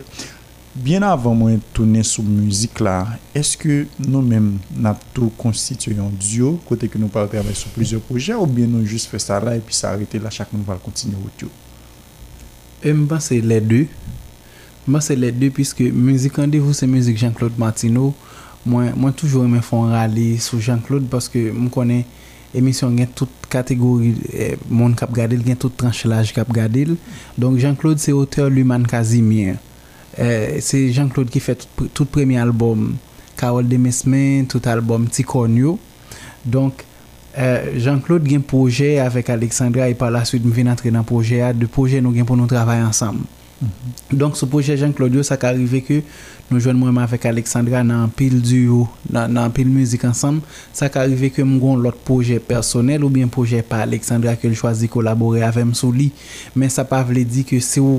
[0.78, 3.00] Bien avan mwen toune sou mouzik la,
[3.36, 4.44] eske nou mèm
[4.84, 8.86] nap tou konstituyon diyo, kote ke nou pa rebe sou plizè proje, ou bien nou
[8.86, 11.50] jous fè sa la, epi sa arete la, chak moun val kontinye wot yo?
[13.00, 13.80] Mba se lè dè,
[14.86, 18.12] mba se lè dè, piske mouzik an devou se mouzik Jean-Claude Martino,
[18.68, 22.04] mwen toujou mwen fon rali sou Jean-Claude, paske mwen konen
[22.56, 26.94] emisyon gen tout kategori eh, moun kap gadil, gen tout tranche laj kap gadil,
[27.40, 29.58] donk Jean-Claude se oteo luman kazi mien.
[30.18, 31.54] Eh, se Jean-Claude ki fè
[31.94, 32.88] tout premi albom,
[33.38, 35.76] Karol Demesmen, tout albom Tiko Nyo.
[36.42, 36.82] Donk,
[37.38, 41.38] eh, Jean-Claude gen proje avèk Aleksandra, y pa la soud mwen ven atre nan proje
[41.46, 43.22] a, de proje nou gen pou nou travay ansam.
[44.12, 45.96] Donk sou proje Jean-Claudio Sa ka arrive ke
[46.48, 50.38] nou jwenn mwen Avèk Aleksandra nan pil duyo Nan pil muzik ansam
[50.74, 54.50] Sa ka arrive ke mwen goun lot proje personel Ou bien proje pa Aleksandra Ke
[54.52, 56.06] l chwazi kolaborè avèm sou li
[56.54, 57.98] Men sa pa vle di ke se ou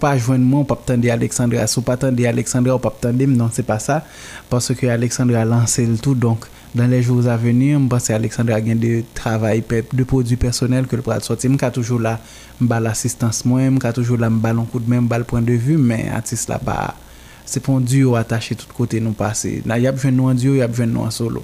[0.00, 3.36] pa jwenn mwen Ou pa ptende Aleksandra Se ou pa ptende Aleksandra ou pa ptendem
[3.36, 4.00] Non se pa sa
[4.48, 8.60] Ponso ke Aleksandra lanse l tout donk Dans les jours à venir, m'pense Alexandre a
[8.60, 9.62] gain de travail,
[9.92, 11.48] de produit personnel que l'on pourra de sortir.
[11.50, 12.18] M'ka toujou la
[12.60, 16.48] m'ba l'assistance mou, m'ka toujou la m'ba l'encoute mè, m'ba l'point de vue, mè artiste
[16.48, 16.96] là-bas
[17.46, 19.60] c'est pas un duo attaché tout côté non passé.
[19.68, 21.42] Y'a pou ven nou en duo, y'a pou ven nou en solo.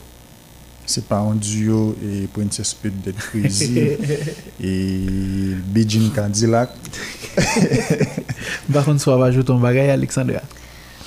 [0.89, 3.97] C'est pas un duo et point de spout de trésil
[4.61, 6.71] et Beijing Candilac.
[8.69, 10.57] M'pense on se va jou ton bagay Alexandre Ak.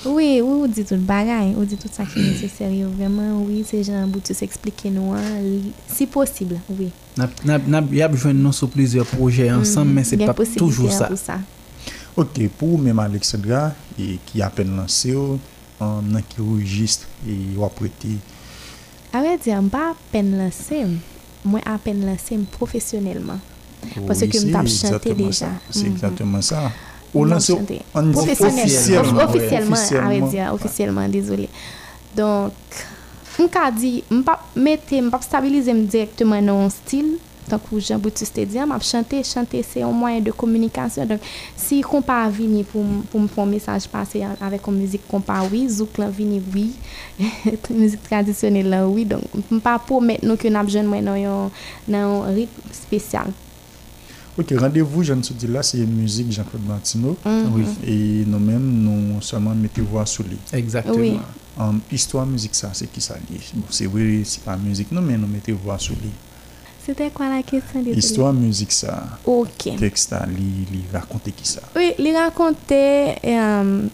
[0.06, 3.42] Oui, oui, on dit tout le bagaille, on dit tout ça qui est nécessaire, vraiment,
[3.42, 4.90] oui, c'est juste pour t'expliquer,
[5.88, 6.90] si possible, oui.
[7.44, 10.34] Il y a besoin de nous sur plusieurs projets mhm, ensemble, mais ce n'est pas
[10.34, 11.38] toujours hein, ça.
[12.16, 15.38] Ok, pour même Alexandra, qui a peine l'un seul,
[15.80, 16.02] un
[16.34, 17.32] chirurgiste, et
[17.64, 18.08] après-tout
[19.12, 20.82] Arrêtez, je n'ai pas peine lancé,
[21.64, 23.38] à peine lancé professionnellement,
[24.06, 24.58] parce que je suis déjà
[24.94, 26.70] en train de ça, c'est exactement ça.
[27.14, 27.58] On au lanceur
[27.94, 29.22] officiellement.
[29.24, 31.48] Officiellement, officiellement, officiellement désolé.
[32.16, 32.52] Donc,
[33.38, 37.18] on ne dire, on pas mettre, on stabiliser directement dans un style.
[37.48, 41.04] Donc, Jean Baptiste dit, ah, m'a chanter, chanter, c'est un moyen de communication.
[41.04, 41.20] Donc,
[41.54, 45.20] si on pas venir pour pour me faire un message passer avec une musique qu'on
[45.20, 46.72] pas oui, zouk là venir oui,
[47.70, 49.04] musique traditionnelle oui.
[49.04, 51.50] Donc, on pas promettre nous que n'a besoin dans
[51.92, 53.26] un rythme spécial.
[54.36, 57.16] Ok, rendez-vous, je ne suis dit là, c'est musique Jean-Claude Martineau.
[57.24, 57.64] Mm-hmm.
[57.88, 60.36] Et nous-mêmes, nous seulement mettons voix sous lui.
[60.52, 61.20] Exactement.
[61.92, 63.14] histoire, musique, ça, c'est qui ça
[63.70, 66.10] C'est oui c'est pas musique, non, mais nous mettons voix sous lui.
[66.84, 69.04] C'était quoi la question Histoire, musique, ça.
[69.24, 69.74] Ok.
[69.78, 71.60] Texte, lui, raconter qui ça.
[71.76, 73.14] Oui, lui raconter.
[73.24, 73.86] Euh,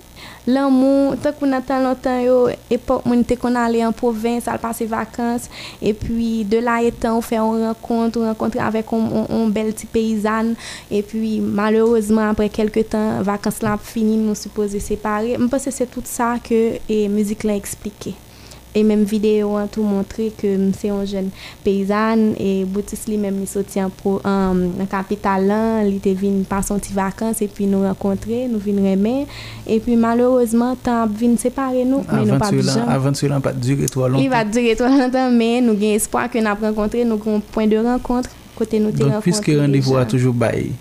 [0.54, 2.34] Lan moun, tan kou natan lantan yo,
[2.76, 5.42] epok moun te kon ale an provins, al pase vakans,
[5.84, 9.70] e pi de la e tan ou fe an renkont, ou renkontre avek an bel
[9.80, 10.52] ti peyizan,
[10.96, 15.52] e pi malorosman apre kelke tan, vakans la ap fini, moun se pose separe, moun
[15.52, 16.78] pa se se tout sa ke
[17.12, 18.16] mouzik la eksplike.
[18.72, 21.30] E menm videyo an tou montre ke mse yon jen
[21.64, 26.78] peyzan E Boutis li menm li sotien pou an kapital lan Li te vin pason
[26.82, 29.14] ti vakans e pi nou renkontre, nou vin reme
[29.66, 33.90] E pi malorosman tan vin separe nou, men nou pa dijan Aventur lan pa dire
[33.90, 36.62] to a lontan Li va dire to a lontan, men nou gen espoa ke nap
[36.62, 40.76] renkontre Nou kon point de renkontre kote nou te renkontre Piskè rendivou a toujou bayi,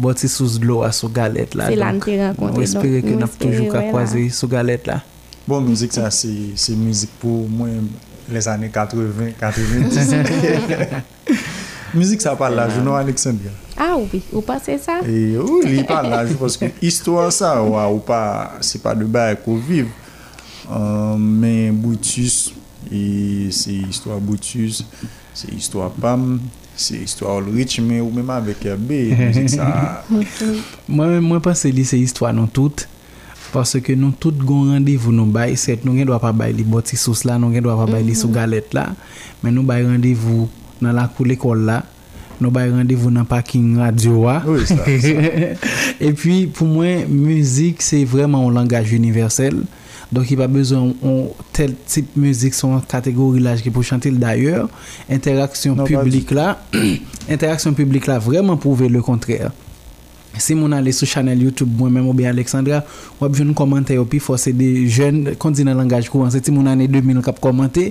[0.00, 3.36] Boutis sou zlo a sou galet la Se lan te renkontre Mwen espere ke nap
[3.42, 5.02] toujou ka kwaze sou galet la
[5.46, 7.88] Bon, mou zik sa se mou zik pou mwen
[8.32, 10.94] les ane 80, 90.
[11.94, 13.52] Mou zik sa pal lajou nou anek san bel.
[13.76, 15.02] A ouvi, ou pa se sa?
[15.42, 18.22] Ou li pal lajou, poske istwa sa ou pa
[18.64, 19.92] se pa de baye kou viv.
[20.64, 22.54] Euh, Men boutus,
[22.88, 24.80] se istwa boutus,
[25.36, 26.38] se istwa pam,
[26.72, 29.02] se istwa ou l ritme ou mwen ma veke be.
[30.88, 32.88] Mwen pas se li se istwa nou toute.
[33.54, 36.64] parce que nous tous gon rendez-vous nous bail c'est nous ne doit pas bail les
[36.64, 38.34] bottes sauce là nous ne doit pas bail les sous mhm.
[38.34, 38.88] galette là
[39.44, 40.48] mais nous bail rendez-vous
[40.82, 41.84] dans la cour l'école là
[42.40, 44.26] nous bail rendez-vous dans parking radio
[46.00, 49.62] et puis pour moi musique c'est vraiment un langage universel
[50.10, 50.94] donc il n'y a pas besoin de
[51.52, 54.68] tel type de musique sont catégorie là qui pour chanter d'ailleurs
[55.08, 56.60] interaction publique là
[57.30, 59.52] interaction publique là vraiment prouver le contraire
[60.40, 62.80] Si moun anle sou chanel Youtube, mwen mè mò bè Alexandra,
[63.20, 66.24] wèb joun nou komante yo, pi fò se de jèn, kon zi nan langaj kou
[66.26, 67.86] anse, ti moun anle 2000, kèp komante,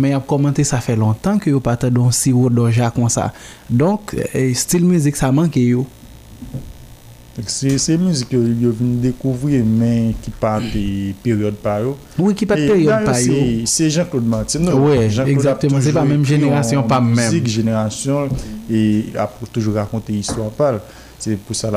[0.00, 3.30] mè yèp komante sa fè lontan ki yo pata don si wò donja kon sa.
[3.68, 4.14] Donk,
[4.58, 5.86] stil müzik sa manke yo.
[7.46, 10.80] Se müzik yo, yo vini dekouvri men ki pati
[11.22, 11.92] peryode par yo.
[12.18, 13.36] Oui, ki pati peryode par yo.
[13.70, 14.58] Se Jean-Claude Martin.
[14.66, 14.86] Non?
[14.88, 17.40] Oui, exactement, se pa mèm jeneration, pa mèm.
[17.42, 18.30] Jean-Claude ap toujou yon
[18.68, 20.86] mousik jeneration, ap toujou rakonte yiswa par yo.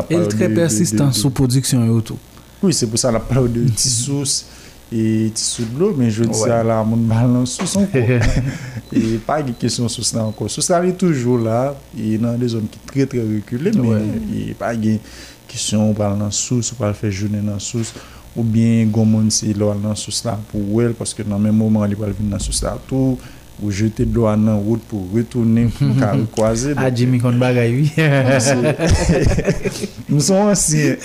[0.09, 2.19] El tre persistan sou prodiksyon yo tou.
[2.61, 4.43] Oui, se pou sa la pravde ou ti sous,
[4.93, 8.03] et ti sous l'eau, men je veux dire la, moun bal nan sous anko.
[8.93, 10.45] E pa ge kisyon sous la anko.
[10.45, 14.05] Sous la li toujou la, e nan de zon ki tre tre rekule, men
[14.43, 14.99] e pa ge
[15.49, 17.95] kisyon ou bal nan sous, ou pal fe jounen nan sous,
[18.37, 21.89] ou bien gomoun se ilo al nan sous la pou wel, poske nan men mouman
[21.89, 23.17] li pal vin nan sous la tou,
[23.61, 25.65] ou jeter de l'eau en route pour retourner
[26.35, 26.45] pour
[26.75, 27.95] Ah, Jimmy qu'on bagaille, oui.
[30.09, 30.95] Nous sommes anciens.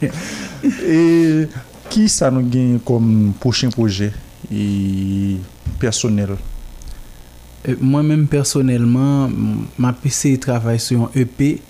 [0.86, 1.46] Et
[1.88, 4.12] qui ça nous gagne comme prochain projet
[4.52, 5.36] et
[5.78, 6.30] personnel?
[7.68, 9.30] Euh, moi-même, personnellement,
[9.78, 11.60] ma PC travaille sur un EP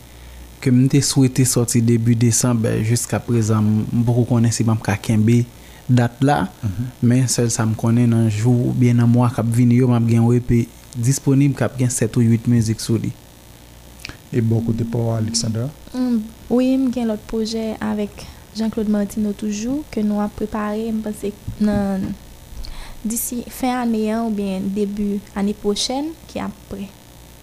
[0.60, 2.62] que je souhaité sortir début décembre.
[2.62, 3.62] Ben, jusqu'à présent,
[3.92, 5.44] beaucoup ne connais pas Kembe
[5.88, 6.70] date-là, mhm.
[7.02, 10.00] mais ça, ça me connaît dans un jour bien à mois je vini yo, map
[10.08, 10.40] gen
[10.96, 13.10] disponible pour 7 ou 8 musiques sur Et
[14.34, 16.18] et beaucoup de pou Alexandra mm,
[16.50, 18.10] oui, j'ai un autre projet avec
[18.56, 21.28] Jean-Claude Martino toujours, que nous avons préparé, je
[21.62, 22.04] pense
[23.48, 26.88] fin année ou bien début année prochaine qui après.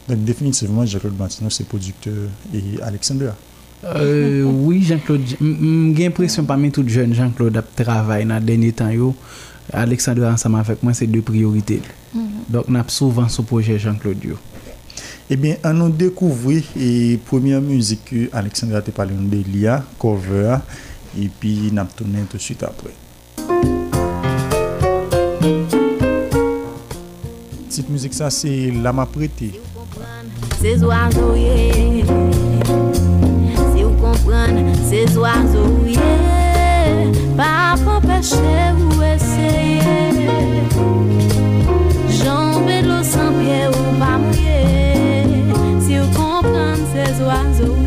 [0.08, 2.14] Donc définitivement, Jean-Claude Martino, c'est producteur
[2.54, 3.36] et Alexandra.
[3.84, 5.38] Euh, oui, Jean-Claude, j'ai
[6.04, 8.90] l'impression parmi tout jeune, Jean-Claude a travaillé dans les derniers temps.
[8.90, 9.16] Yo,
[9.72, 11.82] Alexandre ensemble avec moi, c'est deux priorités.
[12.16, 12.20] Mm-hmm.
[12.50, 14.18] Donc, on a souvent ce projet Jean-Claude.
[15.32, 20.58] Eh bien, on a découvert la première musique que Alexandre a parlé de l'IA, cover,
[21.18, 22.92] et puis on a tourné tout de suite après.
[27.70, 29.52] Petite musique, ça, c'est Lama Priti
[34.10, 35.66] Se yo kompran se zo azo
[37.38, 40.62] Pa pou peche ou eseye
[42.10, 45.32] Jombe lo san pie ou pa pie
[45.82, 47.79] Se yo kompran se zo azo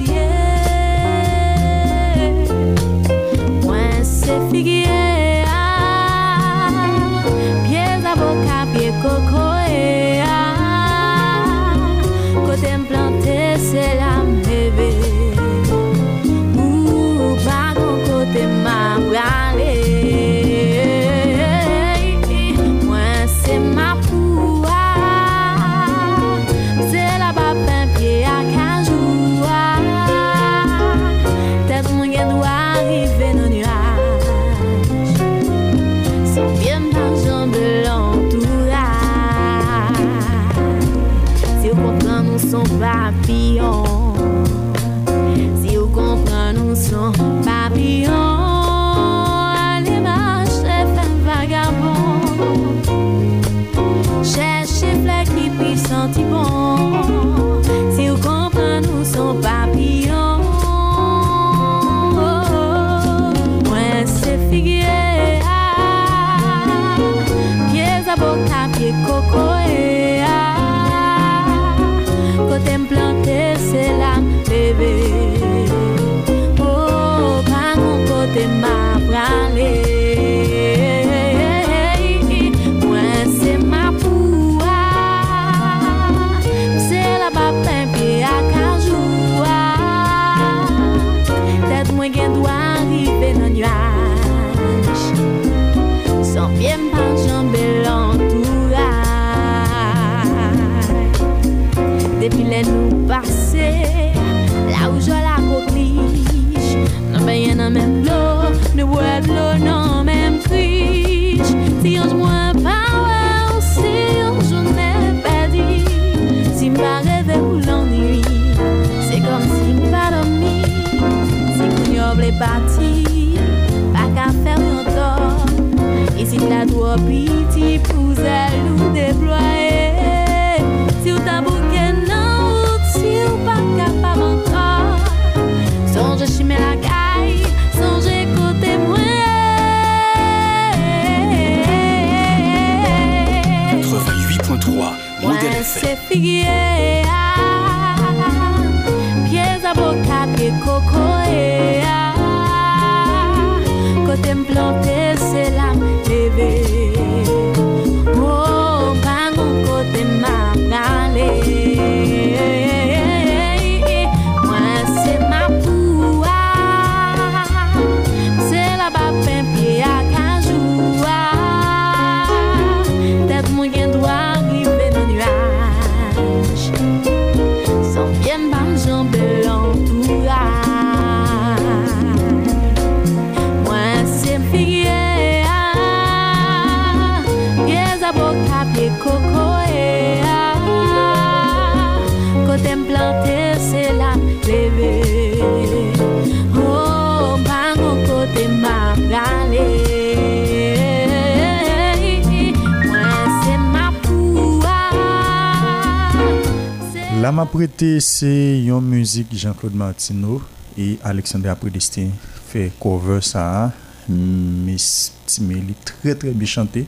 [208.01, 210.41] c'est une musique Jean-Claude Martino
[210.77, 212.09] et Alexandre Predestin
[212.49, 213.71] fait cover ça.
[214.09, 216.87] mais il est très très bien chanté.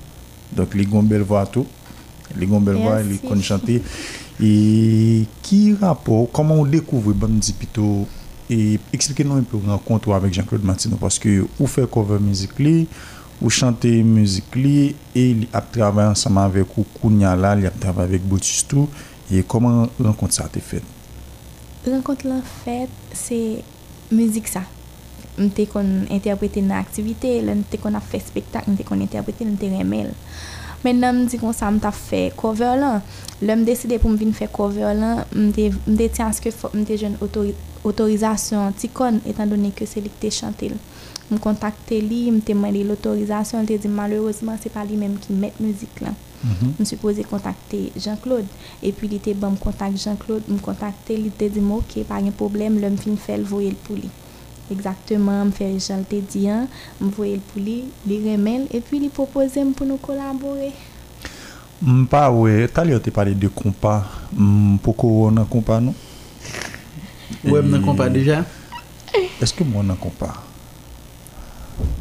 [0.54, 1.66] Donc, les belle voix tout.
[2.38, 3.80] Les belle voix, il connaît chanter.
[4.42, 8.06] Et qui rapport, comment on découvre Bandi Pito
[8.50, 12.50] et expliquez-nous un peu rencontre avec Jean-Claude Martino, parce que vous faites cover musique
[13.40, 16.66] ou chante musique et il a travaillé ensemble avec
[17.00, 18.88] Kounia il a travaillé avec Boutistou.
[19.30, 20.82] Ye koman renkont sa te fed?
[21.86, 23.36] Renkont la fed, se
[24.12, 24.60] mouzik sa.
[25.38, 29.00] Mwen te kon interprete nan aktivite, mwen te kon a fe spektak, mwen te kon
[29.02, 30.10] interprete nan teremel.
[30.84, 33.00] Mwen nan mwen te kon sa mwen ta fe cover lan,
[33.40, 37.00] lè mwen deside pou mwen vin fe cover lan, mwen te tanske fok mwen te
[37.00, 40.68] jen otorizasyon tikon, etan donen ke selik te chante.
[41.30, 45.16] Mwen kontakte li, mwen te mani l'otorizasyon, mwen te di malerouzman se pa li menm
[45.24, 46.14] ki met mouzik lan.
[46.44, 46.56] Mhm.
[46.60, 48.46] Je me suis posé contacter Jean-Claude.
[48.82, 52.20] Et puis, il était bon, me contacter Jean-Claude, me contacter, il était dit, ok, pas
[52.20, 54.10] de problème, l'homme fin fait le voyer le poulet.
[54.70, 56.66] Exactement, me fait Jean le dit, hein,
[57.00, 60.72] me voyer le poulet, il remel, et puis il proposait pour nous collaborer.
[61.82, 65.84] Mpa we, Tu as parlé de compas kompa, mm, mpoko compas oui
[67.46, 67.52] nou?
[67.54, 68.44] Ouais, a compas déjà.
[69.40, 70.34] Est-ce que moi on a compas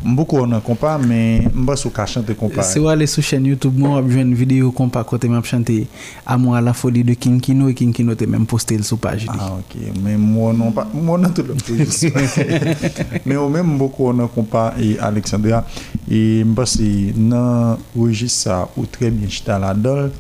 [0.04, 4.34] mboukou anan kompa, men mboukou anan kompa se wale sou chen youtube, mwen wap jwen
[4.36, 5.86] videyo kompa kote m ap chante,
[6.30, 9.56] amon ala foli de kinkino, e kinkino te men poste sou page li ah,
[9.98, 15.64] mwen an tout lopou mwen mboukou anan kompa e Aleksandria
[16.10, 20.12] e mboukou nan wajisa ou tremen chita la dol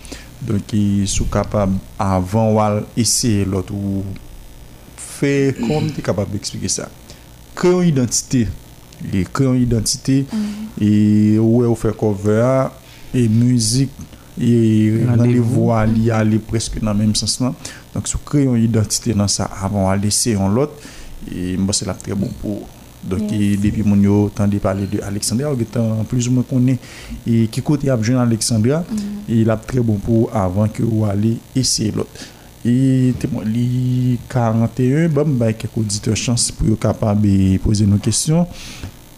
[0.43, 4.01] donki e sou kapab avan wale ese lout ou
[4.99, 6.89] fe kom ti kapab ki spike sa
[7.53, 8.47] kre identite
[9.11, 11.45] E kreyon identite, e mhm.
[11.49, 12.69] we ou fe cover,
[13.13, 13.91] e muzik,
[14.39, 17.57] e nan li vo a li, a li preske nan menm sensman.
[17.93, 20.77] Donk sou kreyon identite nan sa, avan ou a lese yon lot,
[21.29, 22.63] e mbos el ap tre bon pou.
[23.03, 26.77] Donk e depi moun yo, tan de pale de Aleksandria, ou getan pliz mwen konen,
[27.27, 29.41] e kikote ap joun Aleksandria, e mhm.
[29.49, 32.23] lap tre bon pou avan ke ou a li ese yon lot.
[32.65, 33.13] Et
[33.45, 38.47] les 41, bon, quelques auditeurs chance pour capable de poser nos questions.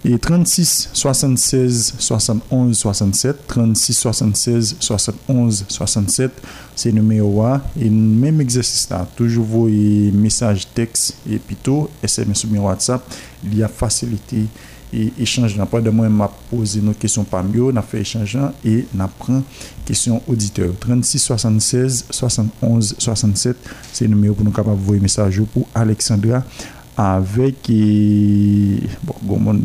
[0.03, 6.31] Et 36, 76, 71, 67, 36, 76, 71, 67,
[6.75, 7.61] c'est le numéro 1.
[7.81, 13.03] Et même exercice toujours vos messages texte et plutôt SMS ou WhatsApp,
[13.43, 14.45] il y a facilité.
[14.93, 18.35] e chanj nan pa de mwen ma pose nou kesyon pa myo, nan fe chanj
[18.37, 19.41] nan e nan pren
[19.85, 25.47] kesyon auditeur 36 76 71 67, se nou mwen pou nou kapap voye mesaj yo
[25.55, 26.43] pou Aleksandra
[27.01, 27.71] avek
[29.25, 29.63] bon mwen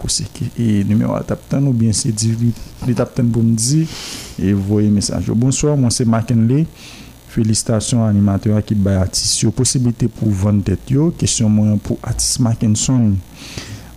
[0.00, 2.52] kosek e nou mwen a tapten ou bien se di vi,
[2.86, 3.82] li tapten pou mwen di
[4.46, 6.62] e voye mesaj yo, bonsoir mwen se Makenle,
[7.32, 12.38] felistasyon animatoura ki bay atis yo, posibite pou van tet yo, kesyon mwen pou atis
[12.44, 13.12] Makenle son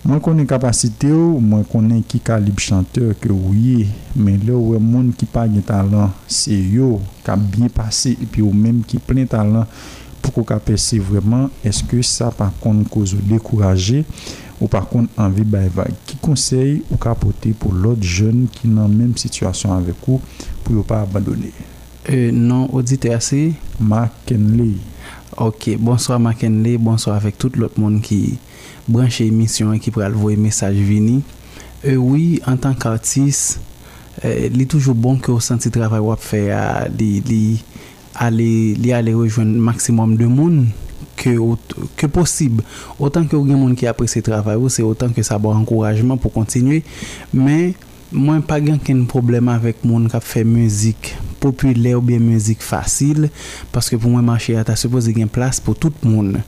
[0.06, 4.76] Mwen konen kapasite ou, mwen konen ki kalib chanteur ke ou ye, men le ou
[4.77, 9.02] e moun ki pa gen talan, se yo, ka biye pase, epi ou menm ki
[9.02, 9.65] plen talan
[10.22, 14.03] pou ko ka perse vreman, eske sa par konen ko zo dekouraje
[14.61, 15.98] ou par konen anvi baybay.
[16.06, 20.22] Ki konsey ou ka apote pou lot jen ki nan menm situasyon avek ou
[20.61, 21.49] pou yo pa abadone?
[22.06, 23.48] E, non, odite ase.
[23.82, 24.72] Ma ken ley.
[25.38, 28.38] Ok, bonsoir Makenle, bonsoir avec tout l'autre monde qui
[28.88, 31.24] branche émission et qui voir le message vini.
[31.86, 33.60] Euh, oui, en tant qu'artiste,
[34.24, 37.60] euh, il est toujours bon que au le travail que fait à aller
[38.18, 40.68] rejoindre aller rejoindre maximum de monde
[41.18, 41.38] que
[41.98, 42.64] que possible.
[42.98, 46.82] Autant que des monde qui apprécie travail, c'est autant que ça bon encouragement pour continuer,
[47.34, 47.74] mais
[48.10, 51.14] moi pas de problème avec monde qui fait musique
[51.46, 53.28] Ou pou lè ou bè mèzik fasil
[53.74, 56.40] Paske pou mwen manche ya ta se pose gen plas pou tout moun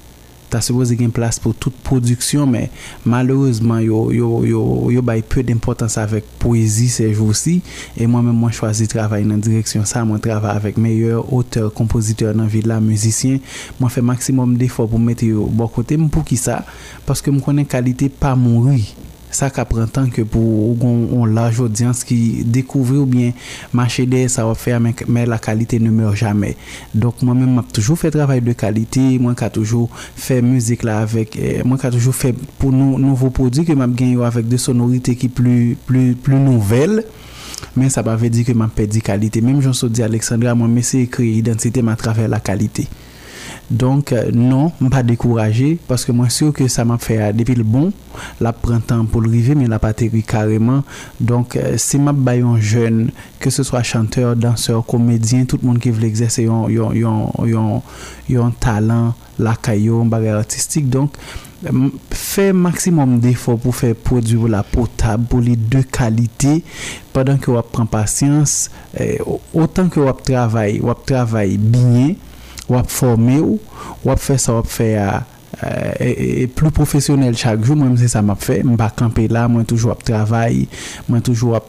[0.50, 2.64] Ta se pose gen plas pou tout produksyon Mè
[3.06, 7.60] maloreseman yo bay peu d'importans avèk poèzi se jou si
[7.94, 12.34] E mwen mè mwen chwazi travay nan direksyon sa Mwen travay avèk mèyèr, oteur, kompoziteur
[12.38, 13.44] nan vilan, mèzisyen
[13.78, 16.64] Mwen fè maksimum defor pou mète yo bo kote Mwen pou ki sa?
[17.08, 18.88] Paske mwen konen kalite pa moun rwi
[19.30, 23.34] ça prend temps que pour on, large audience qui découvre ou bien
[23.74, 26.56] marché des ça va faire mais, la qualité ne meurt jamais
[26.94, 31.00] donc moi même j'ai toujours fait travail de qualité moi qui toujours fait musique là
[31.00, 34.58] avec eh, moi qui toujours fait pour nos nouveaux produits que m'a gagné avec des
[34.58, 37.04] sonorités qui plus plus plus nouvelles
[37.76, 40.68] mais ça m'avait veut dire que m'a perdu qualité même jean suis dit Alexandra moi
[40.68, 42.88] mais c'est créer identité à travers la qualité
[43.70, 47.22] donc, euh, non, je ne pas découragé parce que moi, sûr que ça m'a fait
[47.22, 47.92] euh, depuis le bon,
[48.40, 50.84] la printemps pour le river, mais la patérie carrément.
[51.20, 55.80] Donc, euh, si m'a un jeune, que ce soit chanteur, danseur, comédien, tout le monde
[55.80, 56.72] qui veut exercer un
[58.58, 60.90] talent, la caillou, un bagage artistique.
[60.90, 61.12] Donc,
[62.12, 66.64] fais maximum d'efforts pour faire produire la potable pour les de qualité
[67.12, 68.70] pendant que vous prend patience
[69.56, 72.14] autant que vous travaillez travay bien
[72.70, 73.60] ou à former ou
[74.18, 75.24] faire ça ou faire
[76.00, 79.92] et, plus professionnel chaque jour moi c'est ça m'a fait pas camper là moi toujours
[79.92, 80.68] à travailler
[81.10, 81.60] moi toujours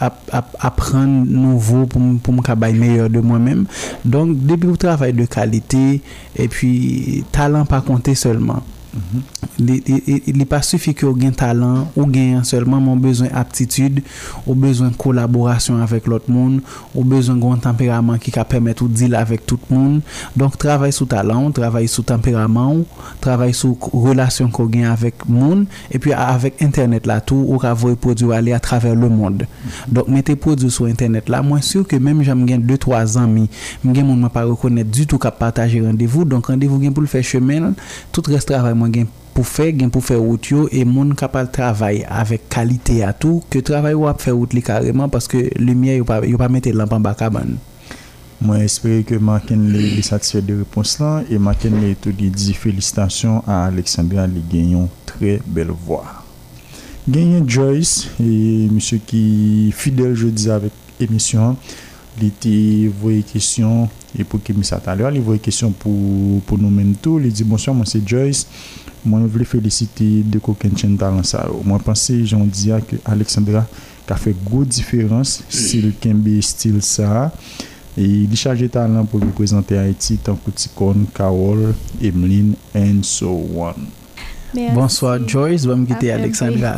[0.00, 0.12] à
[0.60, 3.66] apprendre nouveau pour pour me faire meilleur de moi-même
[4.04, 6.02] donc début travail de qualité
[6.36, 8.62] et puis talent pas compter seulement
[9.58, 14.02] Li pa sufi ki ou un talent ou gen seulement moun besoin aptitude,
[14.46, 16.60] ou bezwen collaboration avec l'autre monde
[16.94, 17.04] ou
[17.38, 20.02] grand tempérament qui ki ka pèmèt ou dil avèk tout donc
[20.36, 20.54] Donk
[20.92, 22.84] sur talent talan, travay tempérament
[23.20, 23.52] travail travay
[23.92, 27.96] relation relasyon ko avec monde et puis avec internet la tou, ou ka voy
[28.34, 29.44] aller à a travers le monde
[29.88, 33.48] donc mettez produits sur internet là mwen sûr que même jam gen 2-3 an mi,
[33.84, 34.44] mwen gen moun mwen pa
[34.84, 37.72] du tout ka rendez-vous donc rendez-vous pour le faire chemin
[38.12, 38.74] tout reste travay
[39.34, 43.58] pour faire gain pour faire route et monde capable travail avec qualité à tout que
[43.60, 47.00] travail ou à faire route carrément parce que lumière il pas pas mettre lampe en
[47.00, 47.56] bas cabane
[48.40, 53.66] moi j'espère que Martin est satisfait de réponse là et Martin tout dit félicitations à
[53.66, 56.04] a gagné une très belle voix
[57.08, 61.56] gagnon Joyce et monsieur qui fidèle je dis avec émission
[62.18, 63.86] li te vwey kesyon
[64.18, 67.74] e pou kemi sa talwa, li vwey kesyon pou nou men tou, li di bonsoy
[67.76, 68.46] mwen se Joyce,
[69.06, 73.64] mwen vwey felisite de kou ken chen talan sa mwen panse, joun diya ki Alexandra
[74.08, 77.28] ka fe gout diferans si le ken be stil sa
[77.98, 81.70] e li chaje talan pou vwey prezante a eti tan kouti kon, kawol
[82.02, 83.36] emeline and so
[83.68, 83.86] on
[84.74, 86.74] bonsoy Joyce vam gite Alexandra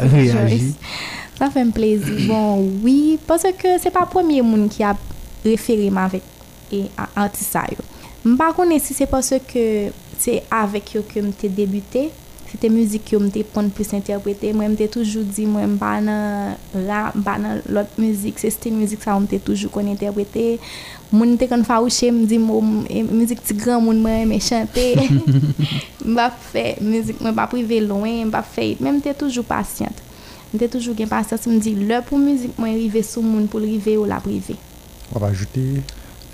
[1.41, 5.01] sa fe m plezi, bon wii panse ke se pa pwemye moun ki ap
[5.45, 6.23] referima vek
[6.71, 7.85] e artisay yo.
[8.25, 9.65] Mpa kone si se pwase ke
[10.21, 12.11] se avek yo ke mte debute,
[12.51, 17.51] se te muzik yo mte pon pwese interprete, mwen mte toujou di mwen mba nan
[17.69, 20.59] lout muzik, se se te muzik sa mte toujou kon interprete,
[21.11, 24.91] mwen mte kon fawouche mdi mwen mou mou mou mou moun mwen mwen chante,
[26.05, 30.05] mba fe mou mwen mba prive loun, mba fe, mwen mte toujou pasyant,
[30.51, 33.49] mwen mte toujou gen pasyant se mdi loup mou mou mou mwen rive sou moun
[33.49, 34.61] pou rive ou la prive.
[35.25, 35.83] ajouter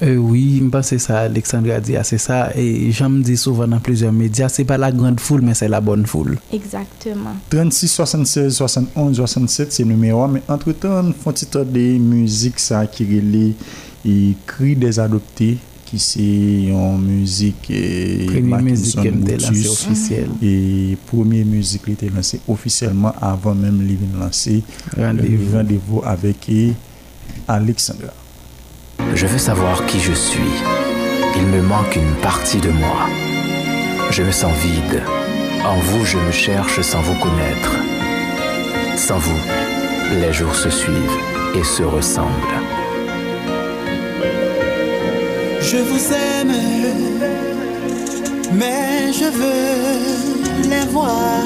[0.03, 2.51] euh, oui, c'est ça, Alexandre a dit, ah, c'est ça.
[2.55, 5.69] Et j'en me dis souvent dans plusieurs médias, c'est pas la grande foule, mais c'est
[5.69, 6.37] la bonne foule.
[6.53, 7.31] Exactement.
[7.49, 10.29] 36, 76, 71, 67, c'est le numéro.
[10.29, 13.55] Mais entre-temps, font titre des musiques ça, qui relie
[14.05, 17.71] et Cris des adoptés, qui c'est en musique.
[17.71, 19.11] Et euh, première musique qui est
[19.47, 20.29] lancée officielle.
[20.43, 24.63] Et première musique qui était lancée officiellement avant même de lancer
[24.95, 26.73] rendez Rendez-vous avec euh,
[27.49, 28.09] Alexandra.
[29.15, 30.55] Je veux savoir qui je suis.
[31.37, 33.09] Il me manque une partie de moi.
[34.11, 35.03] Je me sens vide.
[35.65, 37.73] En vous, je me cherche sans vous connaître.
[38.97, 39.43] Sans vous,
[40.21, 41.21] les jours se suivent
[41.55, 42.61] et se ressemblent.
[45.61, 46.57] Je vous aime,
[48.53, 51.43] mais je veux les voir.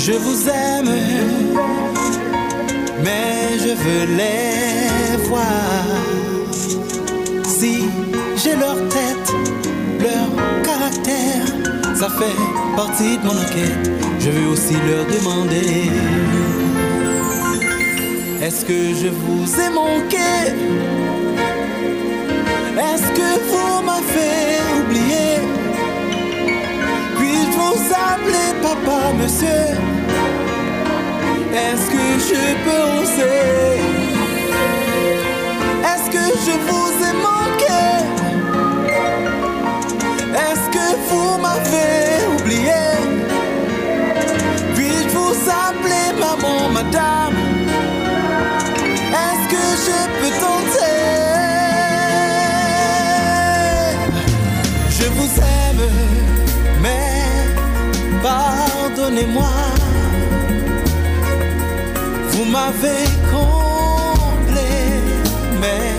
[0.06, 0.94] Je vous aime,
[3.06, 3.36] mais
[3.66, 5.82] je veux les voir.
[7.58, 7.76] Si
[8.42, 9.30] j'ai leur tête,
[10.06, 10.28] leur
[10.70, 11.46] caractère,
[12.02, 12.38] ça fait
[12.80, 13.84] partie de mon enquête.
[14.24, 15.82] Je veux aussi leur demander.
[18.46, 20.30] Est-ce que je vous ai manqué
[22.88, 25.32] Est-ce que vous fait oublier.
[27.18, 29.66] Puis je vous appeler papa, monsieur.
[31.64, 33.84] Est-ce que je peux oser?
[35.92, 37.86] Est-ce que je vous ai manqué?
[40.46, 42.08] Est-ce que vous m'avez
[42.40, 42.86] oublié?
[44.76, 47.23] Puis je vous appeler maman, madame.
[62.32, 64.62] vous m'avez comblé,
[65.60, 65.94] mais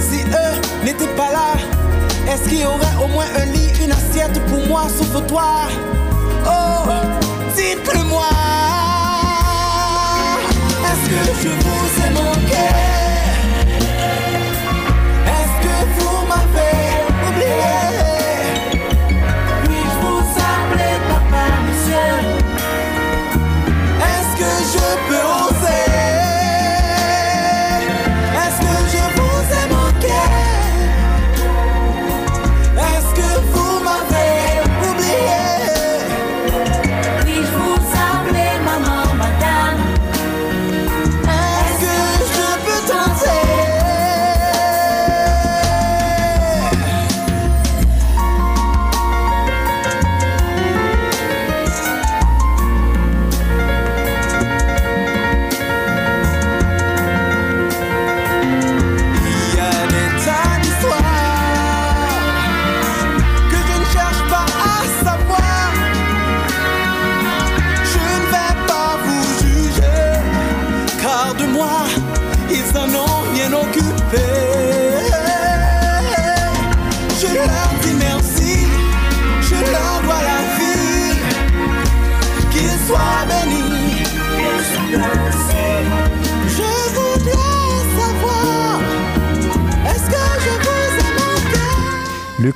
[0.00, 1.54] Si eux n'étaient pas là,
[2.28, 5.68] est-ce qu'il y aurait au moins un lit, une assiette pour moi, sauf toi?
[11.22, 12.93] que je vous ai manqué.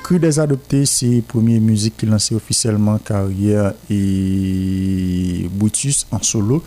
[0.09, 6.63] Cru des Adoptés, c'est première musique qui lançait officiellement carrière et Boutus en solo.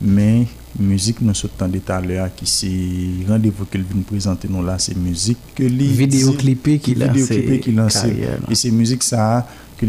[0.00, 0.46] Mais
[0.78, 4.96] musique, nous sommes tout à l'heure qui c'est rendez-vous qu'elle vient présenter nous là, c'est
[4.96, 9.46] musique que les vidéoclipé qui vidéoclipé qui et c'est musique ça
[9.76, 9.84] que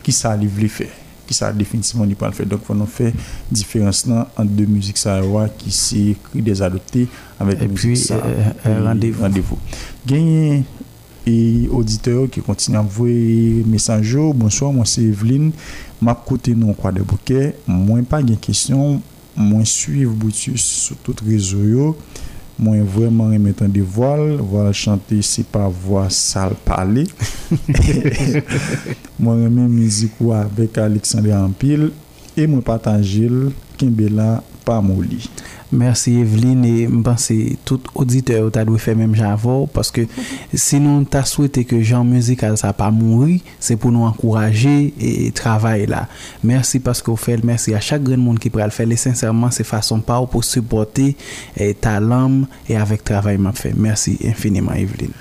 [0.00, 0.90] qui ça livré fait,
[1.26, 2.44] qui ça définitivement n'est pas le fait.
[2.46, 3.12] Donc, on fait
[3.50, 5.20] différence là entre deux musiques ça
[5.58, 7.08] qui créées des adoptés
[7.40, 8.00] avec et puis
[8.64, 9.22] euh, rendez-vous.
[9.24, 9.58] Rendez-vous.
[11.26, 14.34] E auditeur ki kontinan vwe mesanjou.
[14.36, 15.50] Bonsoy, mwen se Evelyn
[16.04, 18.98] ma kote nou kwa de bouke mwen pa gen kesyon
[19.34, 21.94] mwen suiv boutu sou tout rezo yo.
[22.60, 24.36] Mwen vweman remetan de voal.
[24.44, 27.06] Voal chante se pa voa sal pale.
[29.18, 31.88] Mwen remen mizik wak vek Alexander Ampil.
[32.38, 33.48] E mwen patan jil
[33.80, 34.36] Kimbella
[34.68, 35.20] Pamoli.
[35.72, 40.02] Merci Evelyne et je pense que tout auditeur t'a dû faire même j'avoue parce que
[40.54, 45.30] si nous t'a souhaité que Jean Musique ça pas mourir, c'est pour nous encourager et
[45.32, 46.06] travailler là.
[46.42, 48.90] Merci parce que vous faites, merci à chaque grand monde qui pourra le faire.
[48.90, 51.16] Et sincèrement, c'est façon pas pour supporter
[51.56, 53.72] et eh, talent et avec travail m'a fait.
[53.74, 55.12] Merci infiniment Evelyne.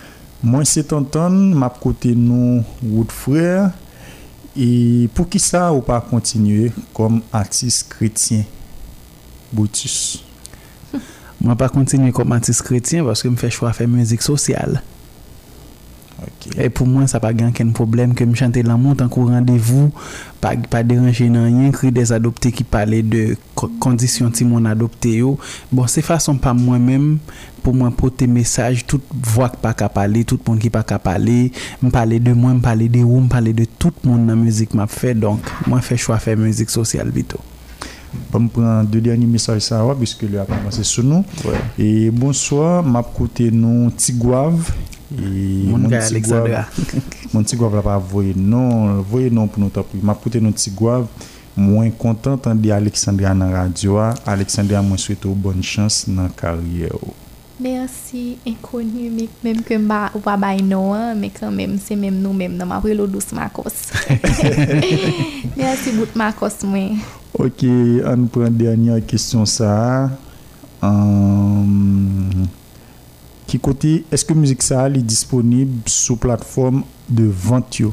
[0.43, 3.71] Moi c'est Tonton, m'a côté nous votre frère
[4.57, 8.43] et pour qui ça ou pas continuer comme artiste chrétien.
[11.43, 14.77] Mwen pa kontinye komantis kretyen, baske mwen fè chwa fè mèzik sosyal.
[16.55, 19.89] E pou mwen, sa pa gen ken problem ke mwen chante la moun, tankou randevou,
[20.39, 23.23] pa deranje nan yen, kri des adopte ki pale de
[23.59, 25.33] kondisyon ti mwen adopte yo.
[25.67, 27.09] Bon, se fason pa mwen men,
[27.63, 29.03] pou mwen pote mesaj, tout
[29.35, 31.49] vwa ki pa ka pale, tout moun ki pa ka pale,
[31.83, 34.77] mwen pale de mwen, mwen pale de yo, mwen pale de tout moun nan mèzik
[34.79, 37.43] mwen fè, donk, mwen fè chwa fè mèzik sosyal bito.
[38.31, 41.25] Pwa mpwen an de deyanyi misari sa wap Biske li apan vase sou nou
[41.77, 44.57] E bonswa, mapkote nou Tigwav
[45.13, 46.49] Moun Tigwav
[47.33, 51.05] Moun Tigwav la pa voye nou Voye nou pou nou tapou Mapkote nou Tigwav
[51.53, 56.89] Mwen kontant an dey Aleksandria nan radywa Aleksandria mwen swete ou bon chans nan karye
[56.97, 57.13] ou
[57.63, 59.05] Mersi, ekonu,
[59.45, 59.85] mèm kèm
[60.25, 63.85] wabay nou, mèm kèm mèm, se mèm nou mèm, nan mèm wèlou dous makos.
[65.55, 66.99] Mersi, dout makos mwen.
[67.39, 67.63] Ok,
[68.03, 69.71] an nou pren dènyan kèstyon sa.
[70.83, 77.91] Ki euh, koti, eske müzik sa alè disponib sou platform de vantyo?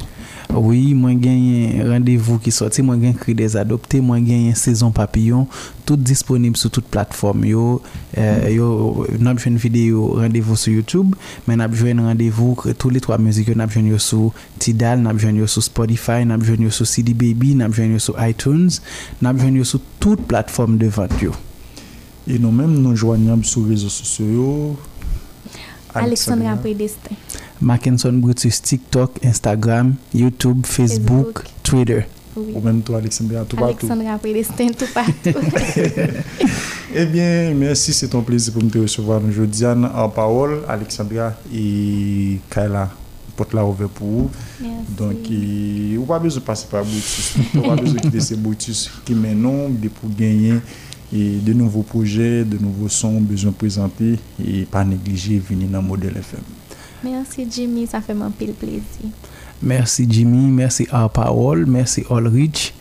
[0.55, 4.55] Oui, moi j'ai un rendez-vous qui sorti, moi j'ai cri des adoptés, moi j'ai une
[4.55, 5.47] saison papillon,
[5.85, 7.45] tout disponible sur toute plateforme.
[7.45, 7.81] Yo,
[8.17, 11.15] euh, yo, n'a une vidéo rendez-vous sur YouTube,
[11.47, 15.63] mais n'a un rendez-vous tous les trois musiques, n'a besoin sur Tidal, n'a besoin sur
[15.63, 18.69] Spotify, n'a besoin sur CD Baby, n'a besoin sur iTunes,
[19.21, 21.21] n'a besoin sur toute plateforme de vente.
[21.21, 21.31] Yo.
[22.27, 24.75] Et nous-mêmes, nous joignons sur les réseaux sociaux.
[25.93, 27.15] Alexandra Predestin.
[27.61, 32.05] Mackinson Brutus, TikTok, Instagram, YouTube, Facebook, Twitter.
[32.35, 32.53] Oui.
[32.55, 33.85] Ou même toi, Alexandra, tout partout.
[33.91, 35.39] Alexandra tout partout.
[36.95, 39.65] eh bien, merci, c'est ton plaisir pour me te recevoir aujourd'hui.
[39.65, 42.89] En parole, Alexandra et Kayla,
[43.35, 44.29] porte la ouverte pour vous.
[44.61, 44.77] Merci.
[44.97, 47.35] Donc, vous n'avez pas besoin de passer par Brutus.
[47.55, 49.69] On pas besoin de quitter ces Brutus qui maintenant,
[49.99, 50.53] pour gagner
[51.13, 56.15] et de nouveaux projets, de nouveaux sons, besoin présentés et pas négliger venir dans Modèle
[56.17, 56.39] FM.
[57.03, 58.81] Merci Jimmy, ça fait mon pile plaisir.
[59.63, 62.73] Merci Jimmy, merci à Paul, merci Olrich.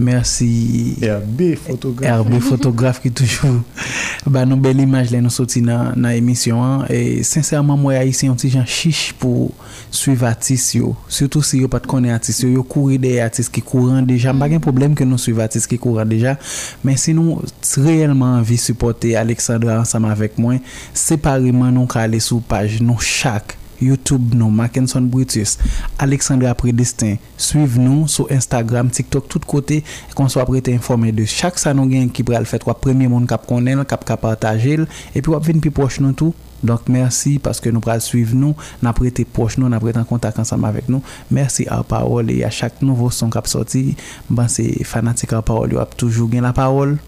[0.00, 0.96] Merci.
[1.02, 2.20] RB photographe.
[2.20, 3.50] RB photographe qui toujours.
[4.26, 6.62] bah, nous belle image là, nous sorti dans l'émission.
[6.64, 6.84] Hein.
[6.88, 9.50] Et sincèrement, moi, ici on petit gens chiche pour
[9.90, 10.76] suivre artistes.
[11.08, 12.44] Surtout si vous pas les artistes.
[12.44, 14.32] Vous courez des artistes qui courent déjà.
[14.32, 16.38] Pas de problème que nous les artistes qui courent déjà.
[16.84, 17.42] Mais si nous
[17.76, 20.54] réellement envie supporter Alexandra ensemble avec moi,
[20.94, 25.58] séparément, nous allons aller sur page, nous chaque YouTube nous, Mackinson Brutus,
[25.98, 27.16] Alexandra Prédestin.
[27.36, 29.84] Suivez nous sur Instagram, TikTok, tout côté,
[30.14, 32.58] qu'on soit prêt informé de chaque salon nous qui pourra le faire.
[32.60, 34.80] Trois premier monde cap qu'on aime, cap partager,
[35.14, 36.34] et puis on venir plus proche nous tout.
[36.64, 38.52] Donc merci parce que nous pourrons suivre nous,
[38.82, 41.00] nous prêter proche nous, nous prêter en contact ensemble avec nous.
[41.30, 43.96] Merci à la parole et à chaque nouveau son qui sorti.
[44.28, 46.98] Ben c'est fanatique à la parole, il a toujours gagné la parole.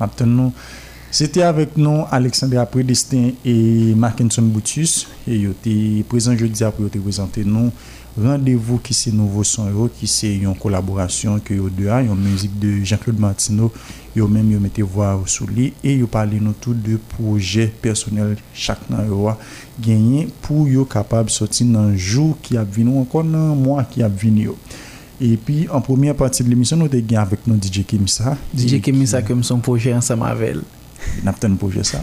[0.00, 0.50] Maintenant,
[1.10, 5.06] c'était avec nous Alexandre Predestin et Markinson Boutus.
[5.26, 7.70] Et ils étaient présents jeudi après, ils présenté nous.
[8.20, 9.66] Rendez-vous qui c'est Nouveau Son
[10.00, 13.70] qui c'est une collaboration que est deux a, une musique de Jean-Claude Martineau.
[14.16, 18.38] Vous même vous mettez voix sous lit et vous parlé nous tous de projets personnels
[18.56, 19.36] chaque nan yo a
[19.84, 24.08] gagné pour yo capable sortir dans jour qui a venu encore dans mois qui a
[24.08, 24.48] venu.
[25.20, 29.20] Et puis en première partie de l'émission nous avons avec nous DJ Kemisa DJ Kemisa
[29.20, 30.56] comme son projet en avec
[31.24, 32.02] de projet, ça.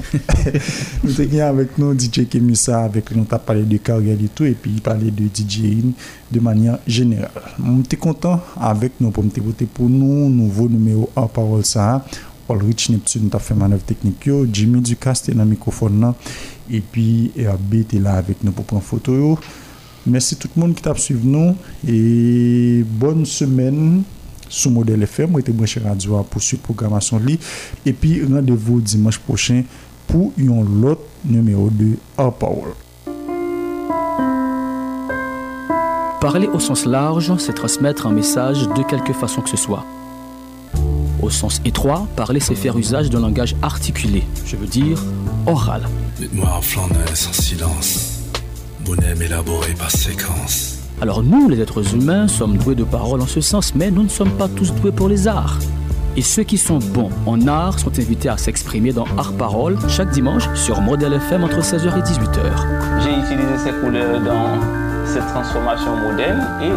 [1.03, 4.51] nous avons avec nous DJ Kemissa, avec nous avons parlé de carrière et tout, et
[4.53, 5.91] puis il parlait de DJ In
[6.31, 7.30] de manière générale.
[7.63, 12.03] On était content avec nous pour voter pour nous, nouveau numéro 1 parole ça.
[12.47, 14.45] Paul Rich Neptune t'a fait manœuvre technique yo.
[14.51, 16.13] Jimmy Ducast est dans le microphone
[16.69, 19.39] et puis RB est là avec nous pour prendre photo
[20.05, 21.55] Merci tout le monde qui t'a suivi nous
[21.88, 24.03] et bonne semaine
[24.53, 25.31] sous modèle FM.
[25.31, 27.39] Moi, branché radio pour la programmation li.
[27.85, 29.63] Et puis, rendez-vous dimanche prochain
[30.07, 32.71] pour une autre numéro de à Power.
[36.21, 39.84] Parler au sens large, c'est transmettre un message de quelque façon que ce soit.
[41.21, 44.97] Au sens étroit, parler, c'est faire usage d'un langage articulé, je veux dire
[45.45, 45.81] oral.
[46.19, 46.61] Dites-moi en
[47.15, 48.19] sans silence,
[48.85, 50.82] bonhomme élaboré par séquence.
[51.03, 54.07] Alors nous, les êtres humains, sommes doués de parole en ce sens, mais nous ne
[54.07, 55.59] sommes pas tous doués pour les arts.
[56.15, 60.11] Et ceux qui sont bons en art sont invités à s'exprimer dans Art Parole chaque
[60.11, 63.01] dimanche sur Modèle FM entre 16h et 18h.
[63.01, 64.55] J'ai utilisé ces couleurs dans
[65.03, 66.71] cette transformation modèle et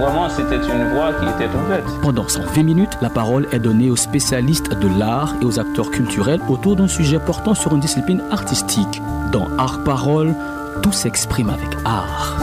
[0.00, 2.00] Vraiment, c'était une voix qui était en ouverte.
[2.02, 6.40] Pendant 120 minutes, la parole est donnée aux spécialistes de l'art et aux acteurs culturels
[6.48, 9.02] autour d'un sujet portant sur une discipline artistique.
[9.32, 10.34] Dans Art Parole,
[10.84, 12.38] tout s'exprime avec art.